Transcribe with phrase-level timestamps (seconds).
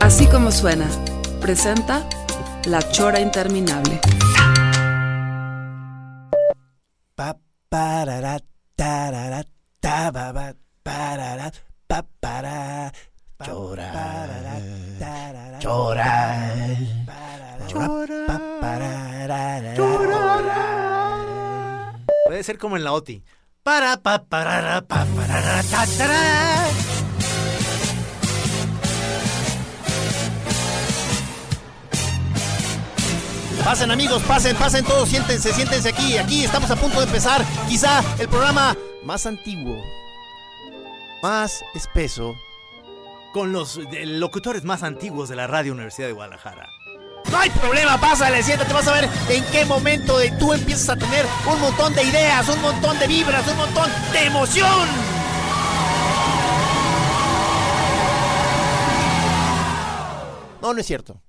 [0.00, 0.86] Así como suena,
[1.40, 2.06] presenta
[2.66, 4.00] La Chora Interminable.
[7.14, 7.36] Pa,
[7.68, 8.38] parara,
[8.74, 9.44] tarara,
[9.80, 11.50] tababa, parara,
[11.86, 12.92] pa, para,
[13.44, 13.92] Chora,
[15.60, 16.40] chora,
[17.66, 20.14] chora, pa, parara, chora.
[22.26, 23.22] Puede ser como en la OTI.
[23.62, 25.62] Para, pa, parara, pa, parara,
[33.64, 38.04] Pasen amigos, pasen, pasen todos, siéntense, siéntense aquí, aquí estamos a punto de empezar quizá
[38.18, 39.82] el programa más antiguo,
[41.22, 42.36] más espeso,
[43.32, 46.68] con los locutores más antiguos de la Radio Universidad de Guadalajara.
[47.32, 50.96] No hay problema, pásale, siéntate, vas a ver en qué momento de tú empiezas a
[50.96, 54.88] tener un montón de ideas, un montón de vibras, un montón de emoción.
[60.60, 61.23] No, no es cierto.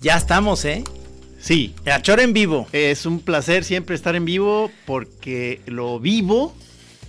[0.00, 0.82] Ya estamos, ¿eh?
[1.38, 2.66] Sí, La chora en vivo.
[2.72, 6.54] es un placer siempre estar en vivo porque lo vivo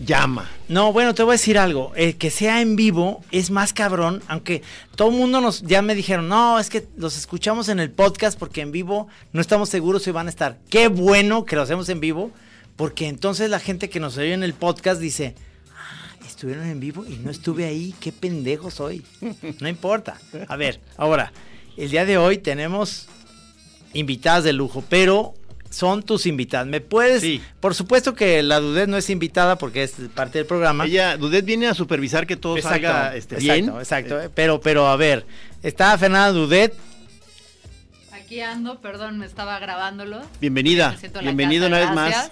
[0.06, 0.50] llama.
[0.68, 1.92] No, bueno, te voy a decir algo.
[1.96, 4.62] eh, que sea en vivo es más cabrón, aunque
[4.96, 8.38] todo el mundo nos ya me dijeron, no, es que los escuchamos en el podcast
[8.40, 10.58] porque en vivo no estamos seguros si van a estar.
[10.70, 12.32] Qué bueno que lo hacemos en vivo,
[12.78, 15.36] porque entonces la gente que nos oye en el podcast dice,
[15.78, 19.04] "Ah, estuvieron en vivo y no estuve ahí, qué pendejo soy.
[19.60, 20.18] No importa.
[20.48, 21.32] A ver, ahora,
[21.78, 23.08] el día de hoy tenemos
[23.94, 25.34] invitadas de lujo, pero
[25.70, 26.68] son tus invitadas.
[26.68, 27.22] ¿Me puedes?
[27.22, 27.42] Sí.
[27.60, 30.86] Por supuesto que la Dudet no es invitada porque es parte del programa.
[30.86, 33.70] Ella, Dudet viene a supervisar que todo salga este, bien.
[33.70, 34.22] Exacto, exacto.
[34.22, 35.26] eh, Pero, pero a ver,
[35.64, 36.74] está Fernanda Dudet.
[38.12, 40.22] Aquí ando, perdón, me estaba grabándolo.
[40.40, 41.96] Bienvenida, casa, una vez gracias.
[41.96, 42.32] más.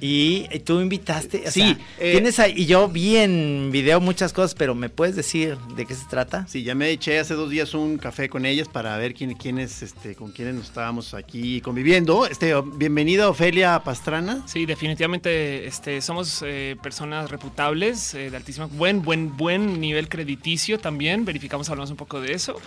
[0.00, 1.44] Y tú invitaste.
[1.46, 4.88] o Sí, sea, eh, tienes ahí, y yo vi en video muchas cosas, pero ¿me
[4.88, 6.46] puedes decir de qué se trata?
[6.48, 9.82] Sí, ya me eché hace dos días un café con ellas para ver quién, quiénes,
[9.82, 12.26] este, con quiénes nos estábamos aquí conviviendo.
[12.26, 14.42] Este, bienvenida Ofelia Pastrana.
[14.46, 20.78] Sí, definitivamente este, somos eh, personas reputables, eh, de altísimo, buen, buen, buen nivel crediticio
[20.78, 21.24] también.
[21.24, 22.60] Verificamos, hablamos un poco de eso.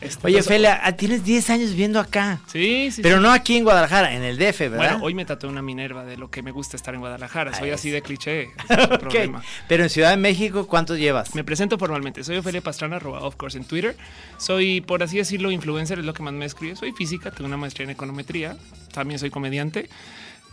[0.00, 2.40] Este, Oye, pues, Felia, ah, tienes 10 años viviendo acá.
[2.52, 3.02] Sí, sí.
[3.02, 3.22] Pero sí.
[3.22, 4.76] no aquí en Guadalajara, en el DF, ¿verdad?
[4.76, 7.52] Bueno, hoy me tatué una Minerva de lo que me gusta estar en Guadalajara.
[7.54, 7.94] Soy Ah, así es.
[7.94, 8.50] de cliché.
[9.00, 9.42] problema.
[9.68, 11.34] Pero en Ciudad de México, ¿cuántos llevas?
[11.34, 12.24] Me presento formalmente.
[12.24, 13.96] Soy Ofelia Pastrana, arroba of course en Twitter.
[14.38, 16.76] Soy, por así decirlo, influencer, es lo que más me escribe.
[16.76, 18.56] Soy física, tengo una maestría en econometría.
[18.92, 19.88] También soy comediante.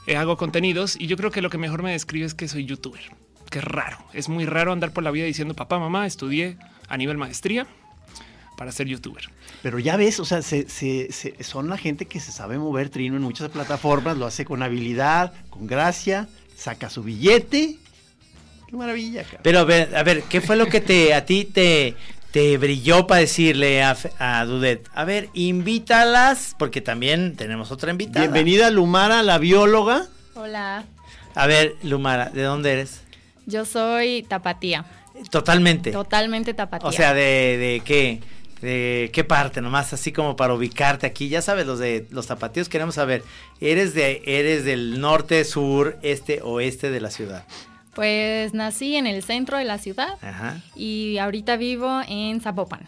[0.07, 2.65] eh, hago contenidos y yo creo que lo que mejor me describe es que soy
[2.65, 3.01] youtuber.
[3.51, 3.97] Es raro.
[4.13, 6.57] Es muy raro andar por la vida diciendo papá, mamá, estudié
[6.87, 7.67] a nivel maestría
[8.61, 9.23] para ser youtuber.
[9.63, 12.89] Pero ya ves, o sea, se- se- se- son la gente que se sabe mover
[12.91, 17.77] trino en muchas plataformas, lo hace con habilidad, con gracia, saca su billete.
[18.69, 19.39] Qué maravilla, cara.
[19.41, 21.95] Pero a ver, a ver, ¿qué fue lo que te a ti te,
[22.29, 24.87] te brilló para decirle a, a Dudet?
[24.93, 28.25] A ver, invítalas, porque también tenemos otra invitada.
[28.27, 30.05] Bienvenida Lumara, la bióloga.
[30.35, 30.83] Hola,
[31.33, 33.01] A ver, Lumara, ¿de dónde eres?
[33.47, 34.85] yo soy tapatía,
[35.31, 35.91] Totalmente.
[35.91, 36.87] totalmente tapatía.
[36.87, 38.21] O sea, de, de qué,
[38.61, 41.29] de qué parte, nomás así como para ubicarte aquí.
[41.29, 43.23] Ya sabes, los de los zapatillos queremos saber.
[43.59, 47.43] ¿Eres de, eres del norte, sur, este, oeste de la ciudad?
[47.93, 50.61] pues nací en el centro de la ciudad Ajá.
[50.75, 52.87] y ahorita vivo en Zapopan.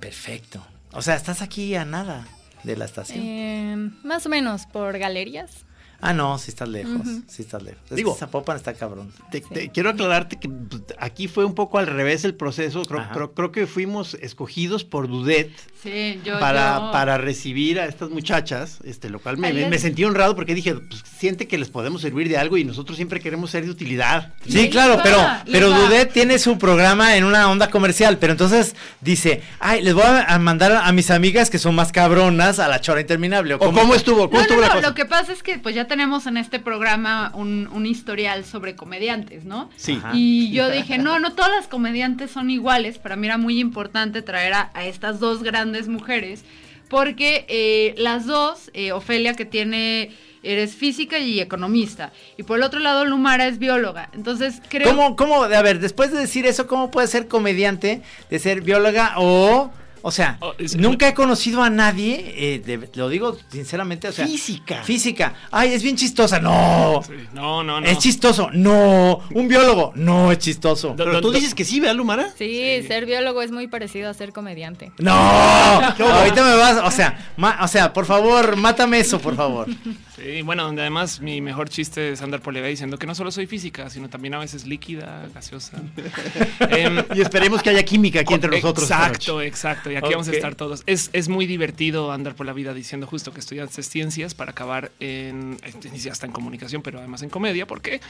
[0.00, 0.64] Perfecto.
[0.92, 2.26] O sea, estás aquí a nada
[2.64, 3.20] de la estación.
[3.22, 5.66] Eh, más o menos por galerías.
[6.02, 7.82] Ah, no, sí estás lejos, sí estás lejos.
[7.90, 9.12] Es Digo- que Zapopan está cabrón.
[9.30, 12.82] Te- te- quiero aclararte que pues, aquí fue un poco al revés el proceso.
[12.82, 13.12] Creo, Ajá.
[13.12, 15.50] creo- creo que fuimos escogidos por Dudet
[15.82, 20.54] Sí, yo, para, para recibir a estas muchachas, este, lo cual me, sentí honrado porque
[20.54, 23.70] dije, pues, siente que les podemos servir de algo y nosotros siempre queremos ser de
[23.70, 24.34] utilidad.
[24.48, 25.18] Sí, claro, va, pero,
[25.50, 25.70] pero.
[25.70, 30.38] Dudet tiene su programa en una onda comercial, pero entonces dice, ay, les voy a
[30.38, 33.54] mandar a mis amigas que son más cabronas a la chora interminable.
[33.54, 34.28] ¿O cómo estuvo?
[34.28, 34.88] ¿Cómo No, estuvo no, la no, cosa?
[34.88, 38.76] lo que pasa es que pues ya tenemos en este programa un, un historial sobre
[38.76, 39.68] comediantes, ¿no?
[39.74, 39.98] Sí.
[39.98, 40.12] Ajá.
[40.14, 42.98] Y yo dije, no, no todas las comediantes son iguales.
[42.98, 46.44] Para mí era muy importante traer a, a estas dos grandes mujeres
[46.88, 50.12] porque eh, las dos, eh, Ofelia que tiene,
[50.44, 54.10] eres física y economista, y por el otro lado Lumara es bióloga.
[54.12, 54.88] Entonces creo...
[54.88, 59.14] ¿Cómo, cómo, a ver, después de decir eso, cómo puede ser comediante de ser bióloga
[59.16, 59.72] o...
[60.02, 64.12] O sea, Oh, es- nunca he conocido a nadie, eh, de- lo digo sinceramente, o
[64.12, 64.26] sea...
[64.26, 64.82] Física.
[64.82, 65.34] Física.
[65.50, 66.40] Ay, es bien chistosa.
[66.40, 67.02] No.
[67.06, 67.86] Sí, No, no, no.
[67.86, 68.48] Es chistoso.
[68.52, 69.20] No.
[69.34, 69.92] Un biólogo.
[69.94, 70.88] No es chistoso.
[70.88, 72.30] Do- Pero do- tú do- dices que sí, ¿verdad, Lumara?
[72.36, 74.92] Sí, ser biólogo es muy parecido a ser comediante.
[74.98, 75.12] No.
[75.98, 79.66] Ahorita me vas, o sea, ma- o sea, por favor, mátame eso, por favor.
[80.22, 83.14] Sí, bueno, donde además mi mejor chiste es andar por la vida diciendo que no
[83.14, 85.80] solo soy física, sino también a veces líquida, gaseosa.
[86.70, 88.90] Em, Y esperemos que haya química aquí entre nosotros.
[88.90, 89.90] Exacto, exacto.
[89.90, 90.82] Y aquí vamos a estar todos.
[90.86, 94.90] Es, es muy divertido andar por la vida diciendo justo que estudiaste ciencias para acabar
[95.00, 98.00] en, eh, ya está en comunicación, pero además en comedia, porque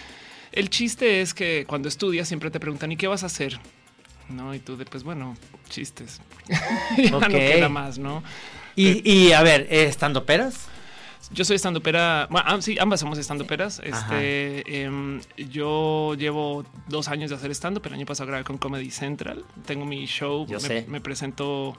[0.53, 3.61] el chiste es que cuando estudias siempre te preguntan, ¿y qué vas a hacer?
[4.29, 5.37] No, y tú de, pues bueno,
[5.69, 6.21] chistes.
[6.97, 7.23] ya Ok.
[7.23, 8.23] no queda más, ¿no?
[8.75, 10.67] Y, y a ver, ¿eh, ¿estando peras?
[11.33, 12.27] Yo soy estando pera.
[12.31, 13.81] Bueno, sí, ambas somos estando peras.
[13.81, 14.15] Ajá.
[14.21, 18.59] Este, em, yo llevo dos años de hacer stand pero el año pasado grabé con
[18.59, 19.45] Comedy Central.
[19.67, 20.47] Tengo mi show.
[20.49, 20.85] Yo me, sé.
[20.89, 21.77] me presento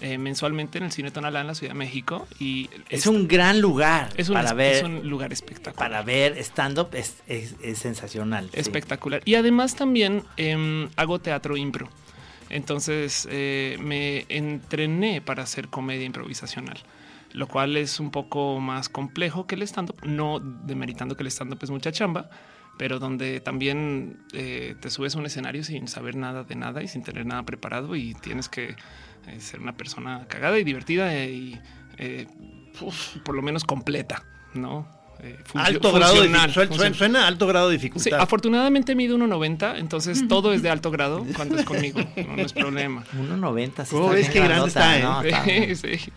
[0.00, 3.60] eh, mensualmente en el Cine Tonalá en la Ciudad de México y Es un gran
[3.60, 4.84] lugar es un, para es ver.
[4.84, 5.74] un lugar espectacular.
[5.90, 8.48] Para ver stand-up es, es- es sensacional.
[8.52, 8.60] sí.
[8.60, 9.20] espectacular.
[9.24, 11.88] Y además también em, hago teatro impro.
[12.50, 16.78] Entonces eh, me entrené para hacer comedia improvisacional,
[17.32, 21.58] lo cual es un poco más complejo que el stand-up, no demeritando que el stand-up
[21.62, 22.30] es mucha chamba,
[22.78, 26.88] pero donde también eh, te subes a un escenario sin saber nada de nada y
[26.88, 28.76] sin tener nada preparado y tienes que
[29.26, 31.60] eh, ser una persona cagada y divertida eh, y
[31.98, 32.26] eh,
[32.80, 34.22] uf, por lo menos completa,
[34.54, 34.86] ¿no?
[35.20, 36.28] Eh, Alto grado de.
[36.28, 38.20] Suena, suena alto grado de Sí, dificultad.
[38.20, 42.52] afortunadamente mido 1.90, entonces todo es de alto grado cuando es conmigo, no, no es
[42.52, 43.02] problema.
[43.16, 43.84] 1.90.
[43.86, 45.02] sí ¿Cómo está ves bien qué grande está, eh?
[45.02, 45.22] ¿no?
[45.22, 45.44] Está.
[45.44, 46.12] Sí, sí.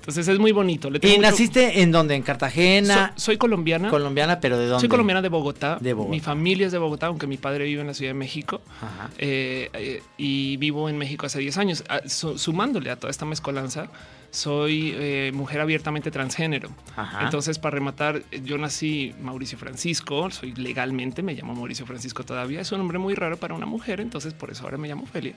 [0.00, 0.90] Entonces es muy bonito.
[0.90, 2.14] Le ¿Y mucho- naciste en dónde?
[2.14, 3.12] ¿En Cartagena?
[3.16, 3.90] So- soy colombiana.
[3.90, 4.80] colombiana, pero ¿de dónde?
[4.80, 5.78] Soy colombiana de Bogotá.
[5.80, 6.10] De Bogotá.
[6.10, 8.60] Mi familia es de Bogotá, aunque mi padre vive en la Ciudad de México.
[8.80, 9.10] Ajá.
[9.18, 11.84] Eh, eh, y vivo en México hace 10 años.
[11.88, 13.88] Ah, su- sumándole a toda esta mezcolanza,
[14.32, 16.70] soy eh, mujer abiertamente transgénero.
[16.96, 17.24] Ajá.
[17.24, 22.60] Entonces, para rematar, yo nací Mauricio Francisco, soy legalmente, me llamo Mauricio Francisco todavía.
[22.60, 25.34] Es un nombre muy raro para una mujer, entonces por eso ahora me llamo Ofelia.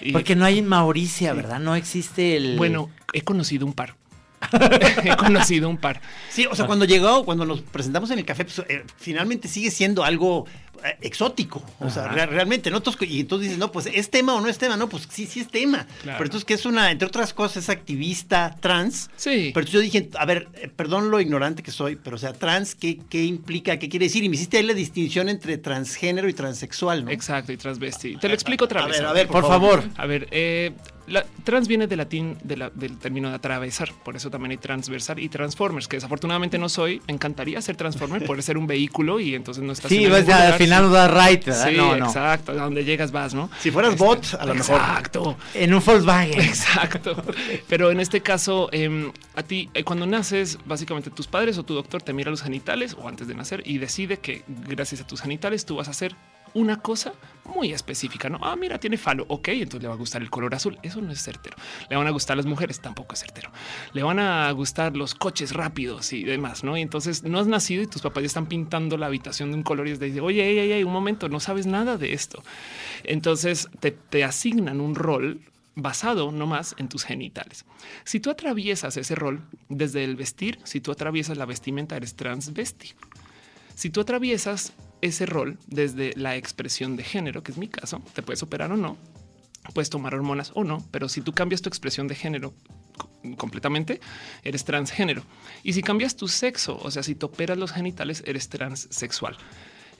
[0.00, 1.60] Y, Porque no hay en Mauricia, ¿verdad?
[1.60, 2.56] No existe el.
[2.58, 3.94] bueno, he conocido un par.
[5.04, 6.00] he conocido un par.
[6.30, 9.70] Sí, o sea, cuando llegó, cuando nos presentamos en el café, pues, eh, finalmente sigue
[9.70, 10.46] siendo algo
[10.84, 11.62] eh, exótico.
[11.80, 12.78] O sea, re- realmente, ¿no?
[12.78, 15.26] Entonces, y entonces dices, no, pues es tema o no es tema, no, pues sí,
[15.26, 15.86] sí es tema.
[16.02, 16.18] Claro.
[16.18, 19.10] Pero entonces que es una, entre otras cosas, es activista trans.
[19.16, 19.50] Sí.
[19.54, 22.74] Pero yo dije, a ver, eh, perdón lo ignorante que soy, pero o sea, trans,
[22.74, 23.78] ¿qué, qué implica?
[23.78, 24.24] ¿Qué quiere decir?
[24.24, 27.10] Y me hiciste ahí la distinción entre transgénero y transexual, ¿no?
[27.10, 28.16] Exacto, y transvesti.
[28.16, 28.98] Te lo explico otra A vez.
[28.98, 29.84] ver, a ver, Por favor.
[29.96, 30.72] A ver, eh,
[31.06, 34.56] la, trans viene del latín de la- del término de atravesar, por eso también hay
[34.58, 37.00] transversal y transformers, que desafortunadamente no soy.
[37.06, 40.40] Me encantaría ser transformer, poder ser un vehículo y entonces no estás Sí, pues, mismo
[40.40, 41.68] al final nos da right, ¿verdad?
[41.68, 42.06] Sí, no, no.
[42.06, 42.52] exacto.
[42.52, 43.50] A donde llegas vas, ¿no?
[43.60, 44.76] Si fueras Este, bot, a lo mejor.
[44.76, 45.36] Exacto.
[45.54, 46.40] En un Volkswagen.
[46.40, 47.22] Exacto.
[47.68, 51.74] Pero en este caso, em, a ti, eh, cuando naces, básicamente tus padres o tu
[51.74, 55.20] doctor te mira los genitales o antes de nacer y decide que gracias a tus
[55.20, 56.14] genitales tú vas a hacer
[56.54, 57.12] una cosa
[57.44, 58.38] muy específica, ¿no?
[58.42, 59.24] Ah, mira, tiene falo.
[59.28, 60.78] Ok, entonces le va a gustar el color azul.
[60.82, 61.56] Eso no es certero.
[61.88, 63.50] Le van a gustar las mujeres, tampoco es certero.
[63.92, 66.76] Le van a gustar los coches rápidos y demás, ¿no?
[66.76, 69.62] Y entonces no has nacido y tus papás ya están pintando la habitación de un
[69.62, 72.42] color y es de, oye, ey, ey, un momento, no sabes nada de esto.
[73.04, 75.40] Entonces te, te asignan un rol
[75.74, 77.64] basado nomás en tus genitales.
[78.04, 82.92] Si tú atraviesas ese rol desde el vestir, si tú atraviesas la vestimenta, eres transvesti.
[83.74, 88.22] Si tú atraviesas ese rol desde la expresión de género, que es mi caso, te
[88.22, 88.96] puedes operar o no,
[89.74, 92.54] puedes tomar hormonas o no, pero si tú cambias tu expresión de género
[92.96, 94.00] co- completamente,
[94.42, 95.22] eres transgénero.
[95.62, 99.36] Y si cambias tu sexo, o sea, si te operas los genitales, eres transsexual.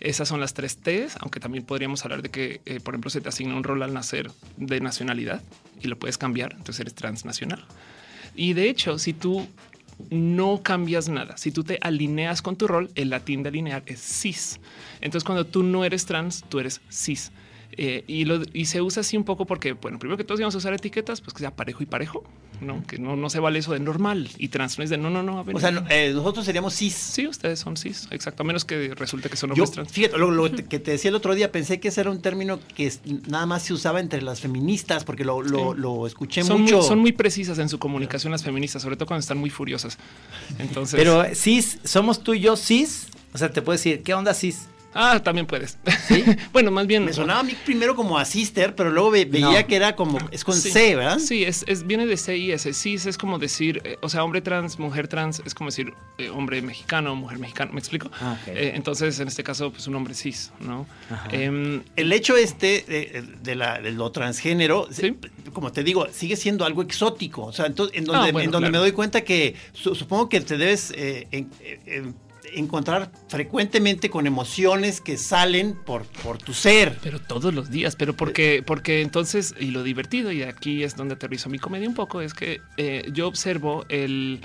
[0.00, 3.21] Esas son las tres T's, aunque también podríamos hablar de que, eh, por ejemplo, se
[3.21, 5.42] te asigna un rol al nacer de nacionalidad
[5.80, 7.64] y lo puedes cambiar, entonces eres transnacional.
[8.35, 9.47] Y de hecho, si tú
[10.11, 14.00] no cambias nada, si tú te alineas con tu rol, el latín de alinear es
[14.00, 14.61] cis.
[15.00, 17.32] Entonces, cuando tú no eres trans, tú eres cis.
[17.79, 20.55] Eh, y, lo- y se usa así un poco porque, bueno, primero que todos íbamos
[20.55, 22.23] a usar etiquetas, pues que sea parejo y parejo,
[22.61, 22.87] ¿no?
[22.87, 25.23] Que no, no se vale eso de normal y trans no es de no, no,
[25.23, 25.38] no.
[25.38, 26.93] a ver, O sea, no, eh, nosotros seríamos cis.
[26.93, 29.91] sí, ustedes son cis, exacto, a menos que resulte que son Yo, hombres trans.
[29.91, 32.61] fíjate, lo, lo que te decía el otro día, pensé que ese era un término
[32.76, 32.93] que
[33.29, 35.81] nada más se usaba entre las feministas, porque lo, lo- Sí.
[35.81, 36.76] lo escuché Son mucho.
[36.79, 39.97] muy, son muy precisas en su comunicación las feministas, sobre todo cuando están muy furiosas.
[40.59, 43.07] Entonces, Pero cis, somos tú y yo cis.
[43.35, 44.67] O sea, te puedo decir, ¿qué onda cis?
[44.94, 45.78] Ah, también puedes.
[46.52, 47.04] bueno, más bien.
[47.04, 49.66] Me sonaba a mí primero como a sister, pero luego ve- veía No.
[49.66, 50.18] que era como.
[50.30, 50.70] Es con Sí.
[50.70, 51.18] C, ¿verdad?
[51.18, 52.72] Sí, es, es- viene de C y S.
[52.75, 56.28] Cis es como decir, eh, o sea, hombre trans, mujer trans, es como decir eh,
[56.28, 57.72] hombre mexicano, mujer mexicana.
[57.72, 58.11] ¿Me explico?
[58.20, 58.37] Ah.
[58.46, 60.87] Eh, entonces, en este caso, pues un hombre cis, ¿no?
[61.11, 61.28] Ajá.
[61.32, 65.16] Em, El hecho este de, de la, de lo transgénero, Sí.
[65.52, 67.44] como te digo, sigue siendo algo exótico.
[67.46, 68.72] O sea, entonces, en donde, Ah, bueno, en donde claro.
[68.82, 71.50] me doy cuenta que su- supongo que te debes en-
[72.52, 76.99] encontrar frecuentemente con emociones que salen por, por tu ser.
[77.02, 81.14] Pero todos los días, pero porque, porque entonces, y lo divertido, y aquí es donde
[81.14, 84.40] aterrizo mi comedia un poco, es que eh, yo observo el,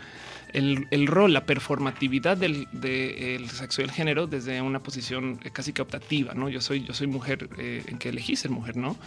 [0.54, 5.74] el, rol, la performatividad del, del sexo y el género desde una posición eh, casi
[5.74, 6.50] que optativa, ¿no?
[6.50, 8.98] Yo soy, yo soy mujer eh, en que elegí ser mujer, ¿no?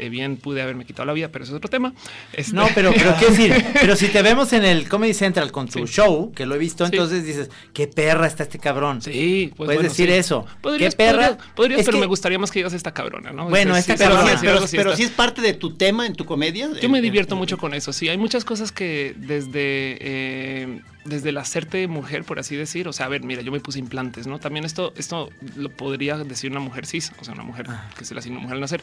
[0.00, 1.92] Eh, bien pude haberme quitado la vida, pero eso es otro tema.
[2.32, 5.68] Este- No, pero, pero quiero decir, pero si te vemos en el Comedy Central con
[5.68, 5.94] tu Sí.
[5.94, 6.92] show, que lo he visto, Sí.
[6.94, 9.02] entonces dices, qué perra está este cabrón.
[9.02, 10.14] Sí, pues Puedes bueno, decir sí.
[10.14, 10.46] eso.
[10.62, 11.28] Podrías, ¿Qué perra?
[11.36, 13.48] Podrías, podrías, pero que- me gustaría más que digas esta cabrona, ¿no?
[13.48, 14.38] Bueno, Este, esta cabrona.
[14.40, 16.70] Pero, pero, sí es parte de tu tema en tu comedia.
[16.80, 17.92] Yo me El- divierto el- mucho con eso.
[17.92, 22.92] Sí, hay muchas cosas que desde, eh, desde el hacerte mujer, por así decir, o
[22.92, 24.38] sea, a ver, mira, yo me puse implantes, ¿no?
[24.38, 27.88] También esto, esto lo podría decir una mujer cis, o sea, una mujer Ah.
[27.98, 28.82] que se le asignó mujer al nacer.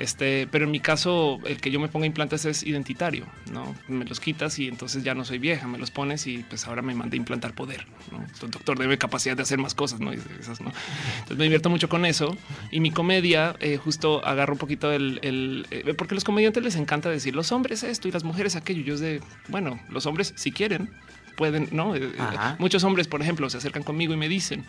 [0.00, 3.74] Este, pero en mi caso, el que yo me ponga implantes es identitario, ¿no?
[3.86, 6.80] Me los quitas y entonces ya no soy vieja, me los pones y pues ahora
[6.80, 8.24] me mandé a implantar poder, ¿no?
[8.42, 10.10] El doctor debe capacidad de hacer más cosas, ¿no?
[10.12, 10.72] Esas, ¿no?
[11.18, 12.34] Entonces me divierto mucho con eso
[12.70, 16.62] y mi comedia eh, justo agarro un poquito el, el- eh, porque a los comediantes
[16.64, 18.82] les encanta decir los hombres esto y las mujeres aquello.
[18.82, 20.88] Yo es de, bueno, los hombres si quieren
[21.36, 21.94] pueden, ¿no?
[21.94, 22.56] Eh, Ajá.
[22.58, 24.64] muchos hombres, por ejemplo, se acercan conmigo y me dicen,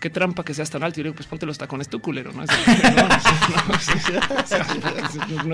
[0.00, 1.00] qué trampa que seas tan alto.
[1.00, 2.44] Y yo digo, pues ponte los tacones tú, culero, ¿no?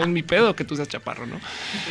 [0.02, 1.40] Es mi pedo que tú seas chaparro, ¿no?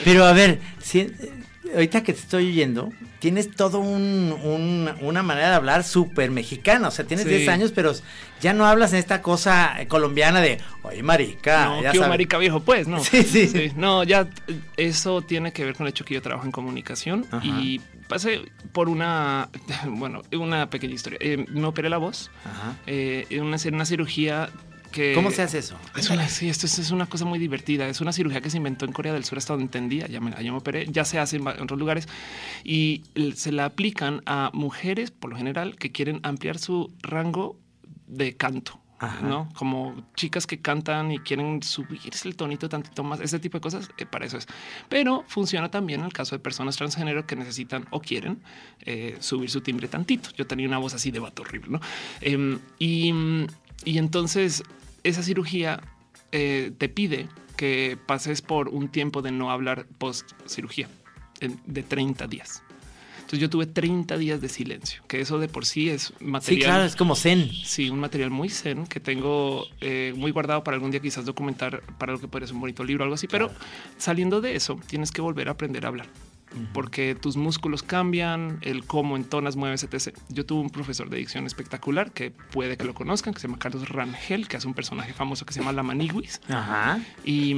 [0.04, 1.34] Pero a ver, si, eh,
[1.74, 6.88] ahorita que te estoy oyendo, tienes todo un, un- una manera de hablar súper mexicana.
[6.88, 7.32] O sea, tienes Sí.
[7.32, 7.94] 10 años, pero
[8.42, 11.66] ya no hablas en esta cosa eh, colombiana de, oye, marica.
[11.66, 12.10] no, ya qué sabes".
[12.10, 13.04] marica viejo, pues, no.
[13.04, 13.72] Sí, sí.
[13.76, 17.26] No, ya eh, eso tiene que ver con el hecho que yo trabajo en comunicación
[17.32, 17.46] Ajá.
[17.46, 19.50] y pasé por una,
[19.88, 21.18] bueno, una pequeña historia.
[21.22, 22.76] Eh, me operé la voz, Ajá.
[22.88, 24.50] eh, una, una cirugía
[24.94, 25.14] que...
[25.14, 25.76] ¿Cómo se hace eso?
[25.98, 27.90] Es una, sí, esto es, es una cosa muy divertida.
[27.90, 30.08] Es una cirugía que se inventó en Corea del Sur hasta donde entendía.
[30.08, 32.08] Ya me, ya me operé, ya se hace en otros lugares
[32.64, 33.04] y
[33.36, 37.60] se la aplican a mujeres, por lo general, que quieren ampliar su rango
[38.08, 38.80] de canto.
[39.00, 39.28] Ajá.
[39.28, 39.50] ¿no?
[39.56, 43.90] Como chicas que cantan y quieren subirse el tonito tantito más, ese tipo de cosas,
[43.98, 44.48] eh, para eso es.
[44.88, 48.42] Pero funciona también en el caso de personas transgénero que necesitan o quieren
[48.80, 50.30] eh, subir su timbre tantito.
[50.38, 51.82] Yo tenía una voz así de vato horrible, ¿no?
[52.22, 53.12] Em, y,
[53.84, 54.64] y entonces
[55.04, 55.82] esa cirugía
[56.32, 60.90] eh, te pide que pases por un tiempo de no hablar post cirugía
[61.40, 62.64] de 30 días.
[63.34, 66.42] Entonces yo tuve 30 días de silencio, que eso de por sí es material.
[66.44, 67.50] Sí, claro, es como zen.
[67.50, 71.82] Sí, un material muy zen que tengo eh, muy guardado para algún día quizás documentar
[71.98, 73.28] para lo que puede ser un bonito libro o algo así.
[73.28, 73.50] Pero
[73.98, 76.08] saliendo de eso, tienes que volver a aprender a hablar.
[76.74, 80.16] Porque tus músculos cambian, el cómo entonas, mueves, etc.
[80.30, 83.60] Yo tuve un profesor de dicción espectacular que puede que lo conozcan, que se llama
[83.60, 87.00] Carlos Rangel, que hace un personaje famoso que se llama La Maniguis Ajá.
[87.24, 87.56] y,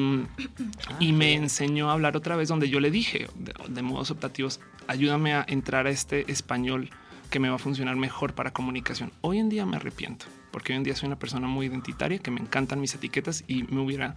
[1.00, 4.60] y me enseñó a hablar otra vez donde yo le dije de, de modos optativos,
[4.88, 6.90] ayúdame a entrar a este español
[7.30, 9.12] que me va a funcionar mejor para comunicación.
[9.22, 10.26] Hoy en día me arrepiento
[10.56, 13.64] porque hoy en día soy una persona muy identitaria, que me encantan mis etiquetas y
[13.64, 14.16] me hubiera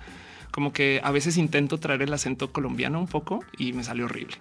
[0.51, 4.37] como que a veces intento traer el acento colombiano un poco y me sale horrible.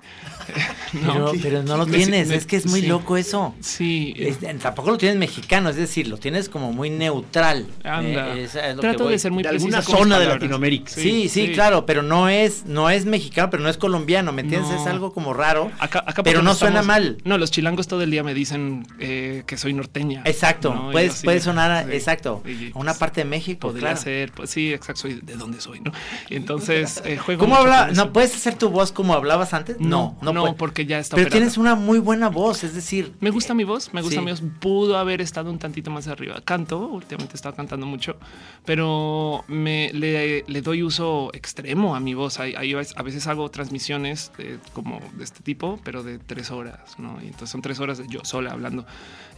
[0.93, 2.87] Pero, pero no lo Me- tienes, me- es que es muy sí.
[2.87, 3.53] loco eso.
[3.59, 7.67] Sí, Es- tampoco lo tienes mexicano, es decir, lo tienes como muy neutral.
[7.83, 8.35] anda.
[8.37, 9.13] Eh, es- es lo que Trato voy.
[9.13, 10.27] de ser muy de alguna zona de.
[10.27, 10.89] Latinoamérica.
[10.91, 14.71] Sí, sí, claro, pero no es, no es mexicano, pero no es colombiano, ¿me entiendes?
[14.71, 14.81] No.
[14.81, 15.71] Es algo como raro.
[15.79, 17.17] Acá- acá pero no estamos- suena mal.
[17.25, 20.21] No, los chilangos todo el día me dicen eh, que soy norteña.
[20.25, 20.91] Exacto, ¿no?
[20.91, 23.97] Puedes, así, puede sonar, exacto, a una parte de México, Podría claro.
[24.01, 25.91] ser, pues sí, exacto, soy de dónde soy, ¿no?
[26.29, 27.39] Entonces eh, juego.
[27.41, 27.89] ¿Cómo habla?
[27.93, 29.79] ¿No puedes hacer tu voz como hablabas antes?
[29.79, 30.53] No, no, puede.
[30.53, 31.39] porque ya está Pero operada.
[31.39, 34.25] tienes una muy buena voz, es decir, Me gusta mi voz, me gusta Sí.
[34.25, 34.41] mi voz.
[34.59, 36.41] Pudo haber estado un tantito más arriba.
[36.43, 38.17] Canto, últimamente he estado cantando mucho,
[38.65, 42.39] pero me le, le doy uso extremo a mi voz.
[42.39, 46.79] Hay, hay- a veces hago transmisiones de, como de este tipo, pero de tres horas,
[46.97, 47.17] ¿no?
[47.21, 48.85] Y entonces son tres horas de yo sola hablando.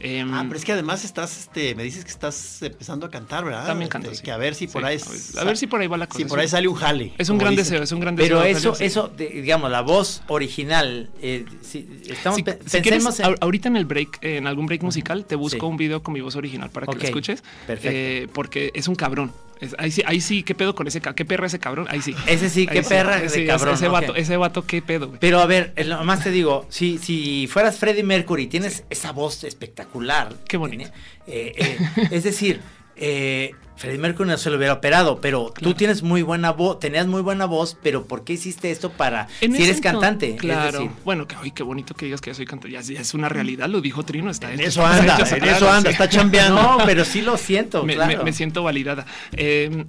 [0.01, 3.43] Em, Ah, pero es que además estás, este, me dices que estás empezando a cantar,
[3.45, 3.67] ¿verdad?
[3.67, 4.23] También Este, canto, sí.
[4.23, 4.97] Que a ver si por Sí, ahí.
[4.97, 6.17] a ver- a ver si por ahí va la cosa.
[6.19, 7.13] Si por ahí sale un jale.
[7.17, 8.39] es un gran deseo, es un gran deseo.
[8.41, 13.77] pero eso, eso, digamos, la voz original, eh, si, estamos, Si, quieres, en- ahorita en
[13.77, 15.71] el break, eh, en algún break musical, te busco Sí.
[15.71, 17.43] un video con mi voz original para que lo escuches.
[17.67, 17.89] perfecto.
[17.93, 19.31] Eh, porque es un cabrón.
[19.61, 21.85] Es- ahí sí, ahí sí, qué pedo con ese, qué perra ese cabrón.
[21.89, 22.15] Ahí sí.
[22.27, 25.07] Ese sí, qué perra de sí, cabrón, Ese vato, ese vato, qué pedo.
[25.07, 25.19] güey.
[25.19, 30.33] Pero a ver, nomás te digo, si, si fueras Freddie Mercury, tienes esa voz espectacular.
[30.47, 30.89] Qué bonito.
[31.27, 31.77] Eh, eh,
[32.11, 32.61] es decir,
[32.95, 37.07] eh, Freddie Mercury no se lo hubiera operado, pero tú tienes muy buena voz, tenías
[37.07, 40.31] muy buena voz, pero ¿por qué hiciste esto para En si eres cantante?
[40.31, 40.79] Es Claro.
[40.79, 42.73] decir, bueno, que ay, qué bonito que digas que ya soy cantante.
[42.73, 44.29] Ya, ya es una realidad, lo dijo Trino.
[44.31, 45.93] Está En eso anda, en claro, eso anda, sí.
[45.93, 46.61] está chambeando.
[46.77, 48.17] no, pero sí lo siento, me, claro.
[48.17, 49.05] me- me siento validada.
[49.31, 49.85] Eh,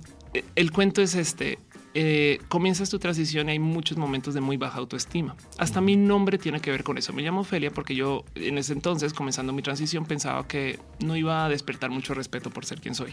[0.55, 1.59] el cuento es este.
[1.93, 5.35] Eh, comienzas tu transición y hay muchos momentos de muy baja autoestima.
[5.59, 7.13] Hasta mi nombre tiene que ver con eso.
[7.13, 11.45] Me llamo Ofelia porque yo en ese entonces, comenzando mi transición, pensaba que no iba
[11.45, 13.13] a despertar mucho respeto por ser quien soy.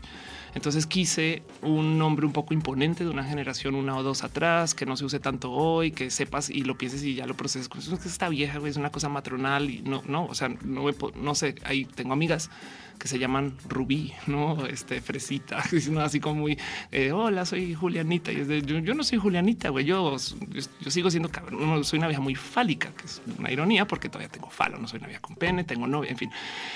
[0.53, 4.86] Entonces quise un nombre un poco imponente de una generación, una o dos atrás, que
[4.86, 7.69] no se use tanto hoy, que sepas y lo pienses y ya lo proceses.
[7.69, 10.86] Pues, Es que esta vieja es una cosa matronal y no, no, o sea, no,
[11.15, 12.50] no sé, ahí tengo amigas
[12.97, 16.01] que se llaman Rubí, no este fresita, ¿no?
[16.01, 16.57] así como muy
[16.91, 18.31] eh, hola, soy Julianita.
[18.31, 19.85] Y es de, yo, yo no soy Julianita, güey.
[19.85, 20.17] Yo,
[20.49, 21.59] yo, yo sigo siendo cabrón.
[21.59, 24.77] No, soy una vieja muy fálica, que es una ironía porque todavía tengo falo.
[24.77, 26.31] No soy una vieja con pene, tengo novia, en fin.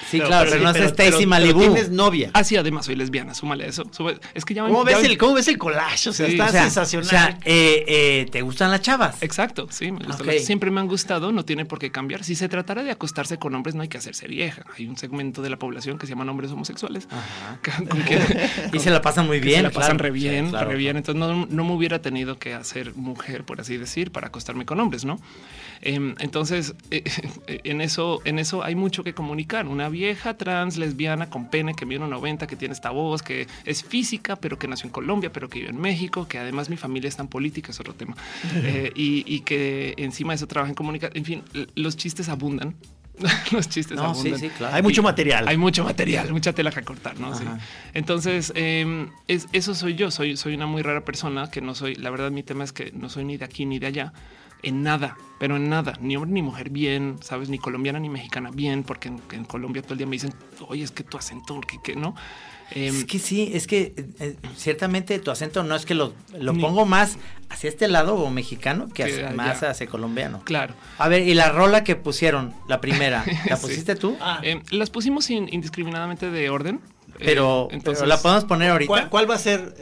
[0.09, 1.59] sí, claro, pero, no es Stacy Malibu.
[1.59, 2.31] pero tienes novia.
[2.33, 3.33] Ah, sí, además soy lesbiana.
[3.33, 3.83] Súmale eso.
[3.91, 6.09] Súmale- Es que ya ¿Cómo ya ves, el, ¿Cómo ves el collage?
[6.09, 7.07] O sea, Sí, está o sea, sensacional.
[7.07, 9.21] O sea, eh, eh, ¿te gustan las chavas?
[9.21, 10.23] Exacto, sí, me gusta.
[10.23, 10.31] Ok.
[10.39, 12.23] Siempre me han gustado, no tiene por qué cambiar.
[12.23, 14.63] Si se tratara de acostarse con hombres, no hay que hacerse vieja.
[14.77, 17.07] Hay un segmento de la población que se llaman hombres homosexuales.
[17.87, 18.19] con que-
[18.73, 19.57] Y se la pasan muy bien.
[19.57, 20.03] se la pasan claro.
[20.03, 20.69] re bien, Sí, claro.
[20.71, 20.97] re bien.
[20.97, 24.79] Entonces no, no me hubiera tenido que hacer mujer, por así decir, para acostarme con
[24.81, 25.19] hombres, ¿no?
[25.81, 27.03] Em, entonces, eh,
[27.47, 29.67] en eso, en eso hay mucho que comunicar.
[29.67, 33.83] Una vieja trans lesbiana con pene que mide 90, que tiene esta voz, que es
[33.83, 37.07] física, pero que nació en Colombia, pero que vive en México, que además mi familia
[37.07, 38.15] es tan política, es otro tema.
[38.63, 41.17] Eh, y, y que encima de eso trabaja en comunicación.
[41.17, 41.43] En fin,
[41.75, 42.75] los chistes abundan.
[43.51, 44.39] los chistes No, sí, abundan.
[44.39, 44.75] sí, claro.
[44.75, 45.47] Hay mucho material.
[45.47, 47.35] Hay mucho material, mucha tela que cortar, ¿no?
[47.35, 47.43] Sí.
[47.93, 50.11] Entonces, eh, es- eso soy yo.
[50.11, 51.95] Soy, soy una muy rara persona que no soy.
[51.95, 54.13] La verdad, mi tema es que no soy ni de aquí ni de allá.
[54.63, 58.51] En nada, pero en nada, ni hombre ni mujer bien, sabes, ni colombiana ni mexicana
[58.53, 60.33] bien, porque en, en Colombia todo el día me dicen,
[60.67, 62.13] oye, es que tu acento, que, que no.
[62.73, 66.13] Em, Es que sí, es que eh, eh, ciertamente tu acento no es que lo,
[66.37, 67.17] lo Ni- pongo más
[67.49, 70.41] hacia este lado o mexicano que Que hacia- más hacia colombiano.
[70.45, 70.73] claro.
[70.97, 73.61] A ver, y la rola que pusieron, la primera, ¿la Sí.
[73.67, 74.17] pusiste tú?
[74.41, 76.79] Em, las pusimos in- indiscriminadamente de orden.
[77.19, 78.87] Pero, Eh, pero la podemos poner ahorita.
[78.87, 79.75] ¿Cuál, cuál va a ser?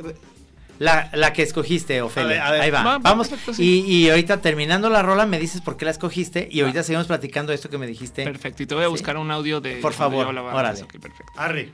[0.80, 2.48] La, la que escogiste, Ofelia.
[2.48, 2.62] A ver, a ver.
[2.62, 2.84] Ahí va.
[2.84, 3.28] Va, va, Vamos.
[3.28, 3.84] perfecto, sí.
[3.86, 7.06] y, y ahorita terminando la rola me dices por qué la escogiste y ahorita seguimos
[7.08, 8.24] platicando esto que me dijiste.
[8.24, 8.64] Perfecto.
[8.64, 8.92] Y te voy a Sí.
[8.92, 9.76] buscar un audio de.
[9.76, 10.70] Por favor, órale.
[10.70, 10.84] antes.
[10.84, 11.32] Ok, perfecto.
[11.38, 11.70] Arre.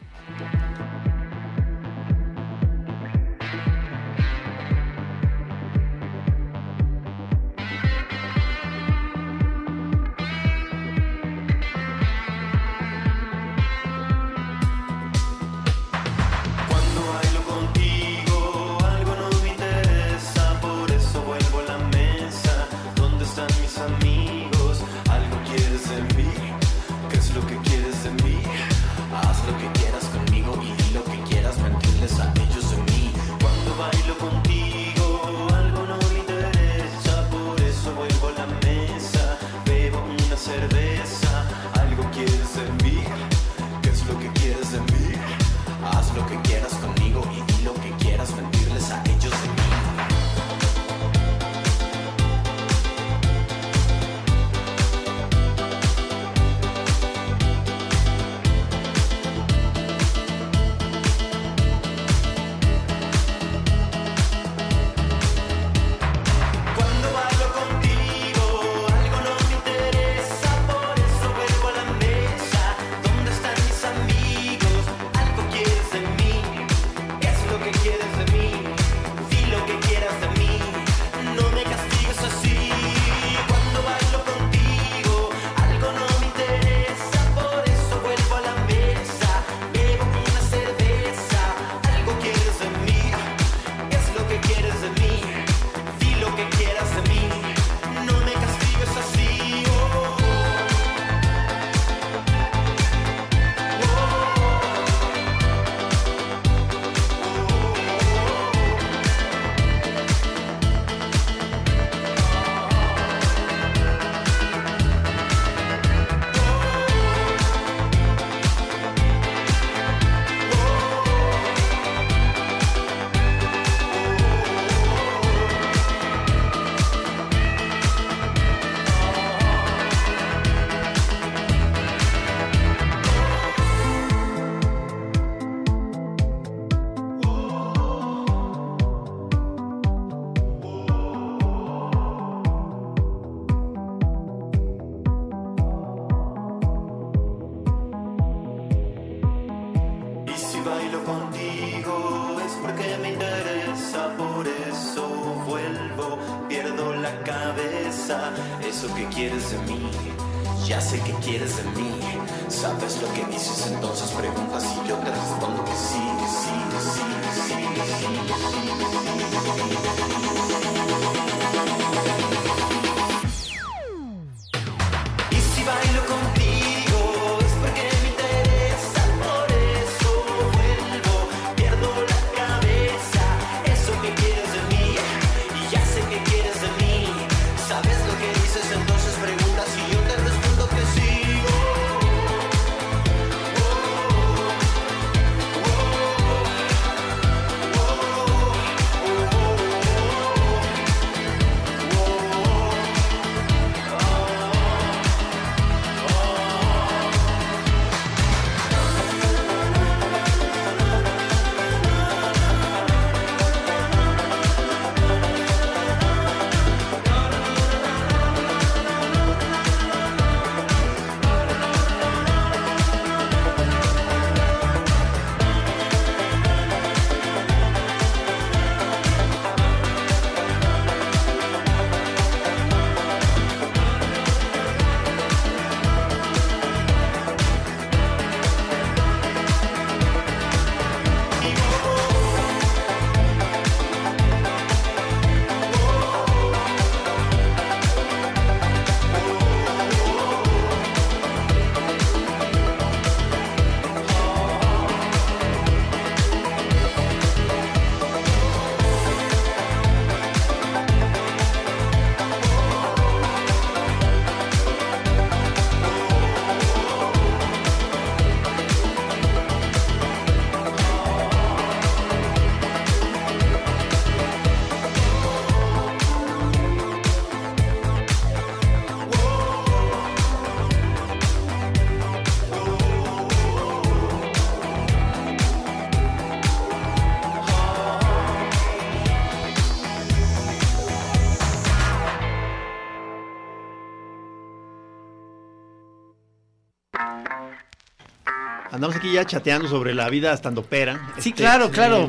[298.85, 301.11] Andamos aquí ya chateando sobre la vida estando pera.
[301.17, 302.07] Sí, claro, claro.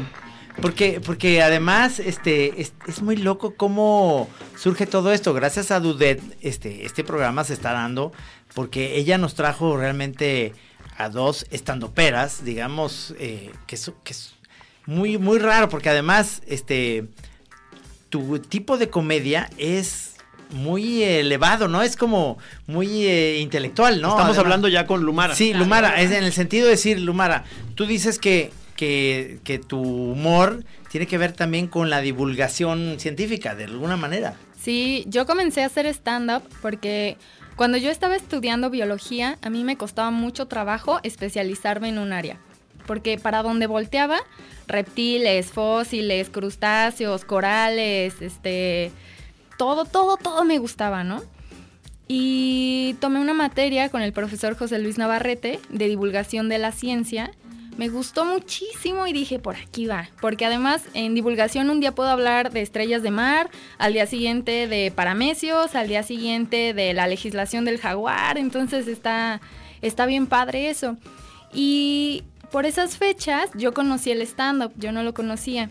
[0.61, 5.33] Porque, porque además, este, es, es muy loco cómo surge todo esto.
[5.33, 8.13] Gracias a Dudet, este, este programa se está dando
[8.53, 10.53] porque ella nos trajo realmente
[10.99, 14.35] a dos estandoperas, digamos, eh, que, es, que es
[14.85, 17.09] muy, muy raro, porque además, este,
[18.11, 20.16] tu tipo de comedia es
[20.51, 21.83] muy elevado, ¿no?
[21.83, 24.09] Es como muy eh, intelectual, ¿no?
[24.09, 25.35] Estamos Además- hablando ya con Lumara.
[25.35, 29.81] Sí, Lumara, es en el sentido de decir, Lumara, tú dices que, que, que tu
[29.81, 34.35] humor tiene que ver también con la divulgación científica, de alguna manera.
[34.61, 37.17] Sí, yo comencé a hacer stand-up porque
[37.57, 42.39] cuando yo estaba estudiando biología, a mí me costaba mucho trabajo especializarme en un área.
[42.87, 44.19] Porque para donde volteaba,
[44.69, 48.93] reptiles, fósiles, crustáceos, corales, este,
[49.57, 51.23] todo, todo, todo me gustaba, ¿no?
[52.09, 57.33] Y tomé una materia con el profesor José Luis Navarrete de divulgación de la ciencia.
[57.77, 60.09] Me gustó muchísimo y dije, por aquí va.
[60.21, 64.67] Porque además en divulgación un día puedo hablar de estrellas de mar, al día siguiente
[64.67, 68.39] de paramecios, al día siguiente de la legislación del jaguar.
[68.39, 69.41] Entonces está,
[69.83, 70.97] está bien padre eso.
[71.53, 75.71] Y por esas fechas yo conocí el stand-up, yo no lo conocía.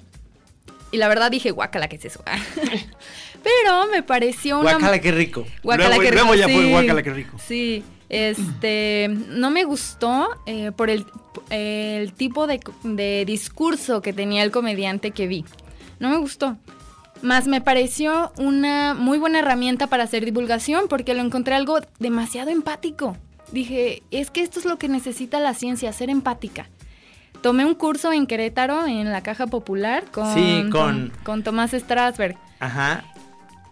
[0.91, 2.24] Y la verdad dije, guácala, ¿qué es eso?
[3.46, 4.72] Pero me pareció una...
[4.74, 5.46] Guacala, qué rico.
[5.64, 6.70] Guácala, Luego- qué luego rico, ya fue sí.
[6.72, 7.38] guácala, qué rico.
[7.48, 11.06] Sí, este, no me gustó eh, por el,
[11.52, 15.46] el tipo de, de discurso que tenía el comediante que vi.
[16.00, 16.58] No me gustó.
[17.22, 22.50] Más me pareció una muy buena herramienta para hacer divulgación porque lo encontré algo demasiado
[22.52, 23.16] empático.
[23.52, 26.68] Dije, es que esto es lo que necesita la ciencia, ser empática.
[27.42, 32.36] Tomé un curso en Querétaro, en la Caja Popular, con, Sí, con- con Tomás Strasberg.
[32.60, 33.06] Ajá.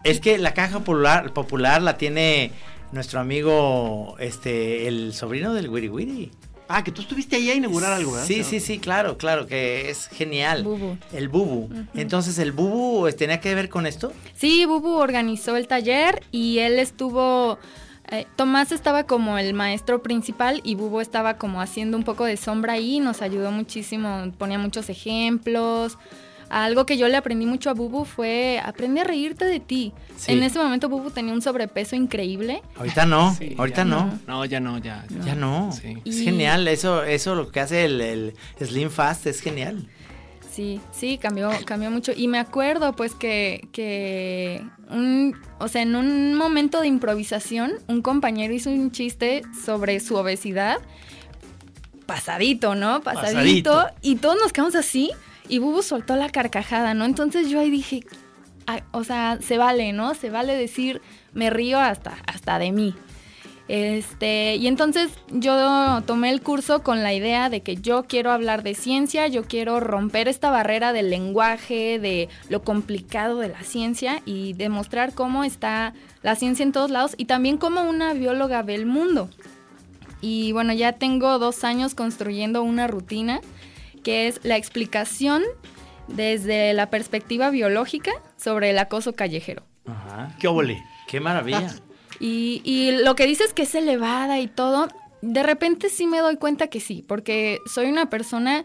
[0.04, 2.52] Es que la caja popular, popular la tiene
[2.92, 6.30] nuestro amigo, este, el sobrino del Wiri Wiri.
[6.68, 8.26] Ah, que tú estuviste ahí a inaugurar algo, ¿verdad?
[8.26, 10.62] Sí, sí, sí, claro, claro, que es genial.
[10.62, 10.96] Bubu.
[11.12, 11.68] El bubu.
[11.94, 14.12] Entonces, ¿el bubu eh, tenía que ver con esto?
[14.34, 17.58] Sí, Bubu organizó el taller y él estuvo...
[18.10, 22.38] eh, Tomás estaba como el maestro principal y Bubu estaba como haciendo un poco de
[22.38, 25.98] sombra ahí, nos ayudó muchísimo, ponía muchos ejemplos.
[26.50, 29.92] Algo que yo le aprendí mucho a Bubu fue aprende a reírte de ti.
[30.16, 30.32] Sí.
[30.32, 32.62] En ese momento Bubu tenía un sobrepeso increíble.
[32.76, 34.18] Ahorita no, Sí, ahorita no.
[34.26, 35.04] No, ya no, ya.
[35.08, 35.72] Ya, Ya no.
[35.72, 35.96] Sí.
[36.04, 39.88] Es Y- genial, eso, eso lo que hace el, el Slim Fast es genial.
[40.52, 42.12] Sí, sí, cambió, cambió mucho.
[42.14, 48.02] Y me acuerdo, pues, que, que un, o sea, en un momento de improvisación, un
[48.02, 50.76] compañero hizo un chiste sobre su obesidad.
[52.06, 53.00] Pasadito, ¿no?
[53.02, 53.32] Pasadito.
[53.72, 53.86] Pasadito.
[54.02, 55.10] Y todos nos quedamos así.
[55.48, 57.04] Y Bubu soltó la carcajada, ¿no?
[57.04, 58.04] Entonces yo ahí dije,
[58.66, 60.14] "Ah, o sea, se vale, ¿no?
[60.14, 61.02] Se vale decir,
[61.32, 62.94] me río hasta, hasta de mí.
[63.66, 68.62] Este, y entonces yo tomé el curso con la idea de que yo quiero hablar
[68.62, 74.20] de ciencia, yo quiero romper esta barrera del lenguaje, de lo complicado de la ciencia
[74.26, 78.74] y demostrar cómo está la ciencia en todos lados y también cómo una bióloga ve
[78.74, 79.30] el mundo.
[80.20, 83.40] Y bueno, ya tengo dos años construyendo una rutina
[84.04, 85.42] que es la explicación
[86.06, 89.64] desde la perspectiva biológica sobre el acoso callejero.
[89.86, 90.36] Ajá.
[90.38, 90.82] ¿Qué óvole?
[91.08, 91.74] Qué maravilla.
[92.20, 94.86] Y, y lo que dices que es elevada y todo,
[95.20, 98.64] de repente sí me doy cuenta que sí, porque soy una persona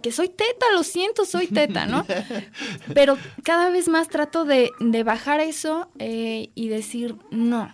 [0.00, 2.04] que soy teta, lo siento, soy teta, ¿no?
[2.94, 7.72] Pero cada vez más trato de, de bajar eso eh, y decir no.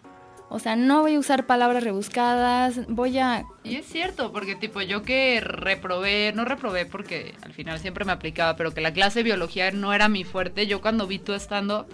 [0.51, 3.45] O sea, no voy a usar palabras rebuscadas, voy a...
[3.65, 8.13] Y es cierto, porque tipo yo que reprobé, no reprobé porque al final siempre me
[8.13, 11.35] aplicaba, pero que la clase de biología no era mi fuerte, yo cuando vi tú
[11.35, 11.87] estando,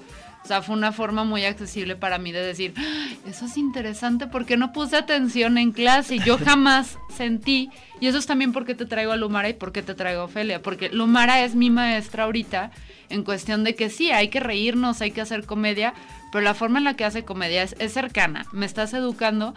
[0.44, 4.26] o sea, fue una forma muy accesible para mí de decir, "Ah, eso es interesante
[4.26, 8.74] porque no puse atención en clase y yo jamás sentí, y eso es también porque
[8.74, 12.24] te traigo a Lumara y porque te traigo a Ofelia, porque Lumara es mi maestra
[12.24, 12.70] ahorita
[13.08, 15.94] en cuestión de que sí, hay que reírnos, hay que hacer comedia,
[16.30, 19.54] pero la forma en la que hace comedia es, es cercana, me estás educando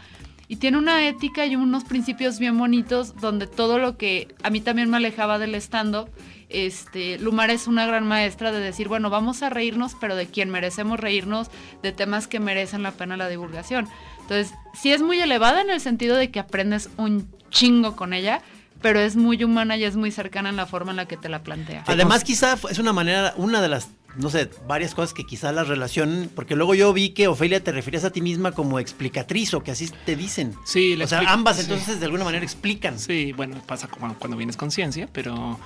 [0.48, 4.62] y tiene una ética y unos principios bien bonitos donde todo lo que a mí
[4.62, 6.10] también me alejaba del stand-up,
[6.50, 10.50] este, Lumara es una gran maestra de decir, bueno, vamos a reírnos, pero de quien
[10.50, 11.50] merecemos reírnos,
[11.84, 13.90] de temas que merecen la pena la divulgación.
[14.22, 18.42] Entonces, sí es muy elevada en el sentido de que aprendes un chingo con ella,
[18.82, 21.28] pero es muy humana y es muy cercana en la forma en la que te
[21.28, 21.84] la plantea.
[21.88, 25.68] Además, quizá es una manera, una de las, no sé, varias cosas que quizá las
[25.68, 29.62] relacionen, porque luego yo vi que Ofelia te refieres a ti misma como explicatriz o
[29.64, 30.56] que así te dicen.
[30.66, 31.64] Sí, O sea, ambas sí.
[31.64, 33.00] entonces de alguna manera explican.
[33.00, 35.60] Sí, bueno, pasa como cuando vienes con ciencia, pero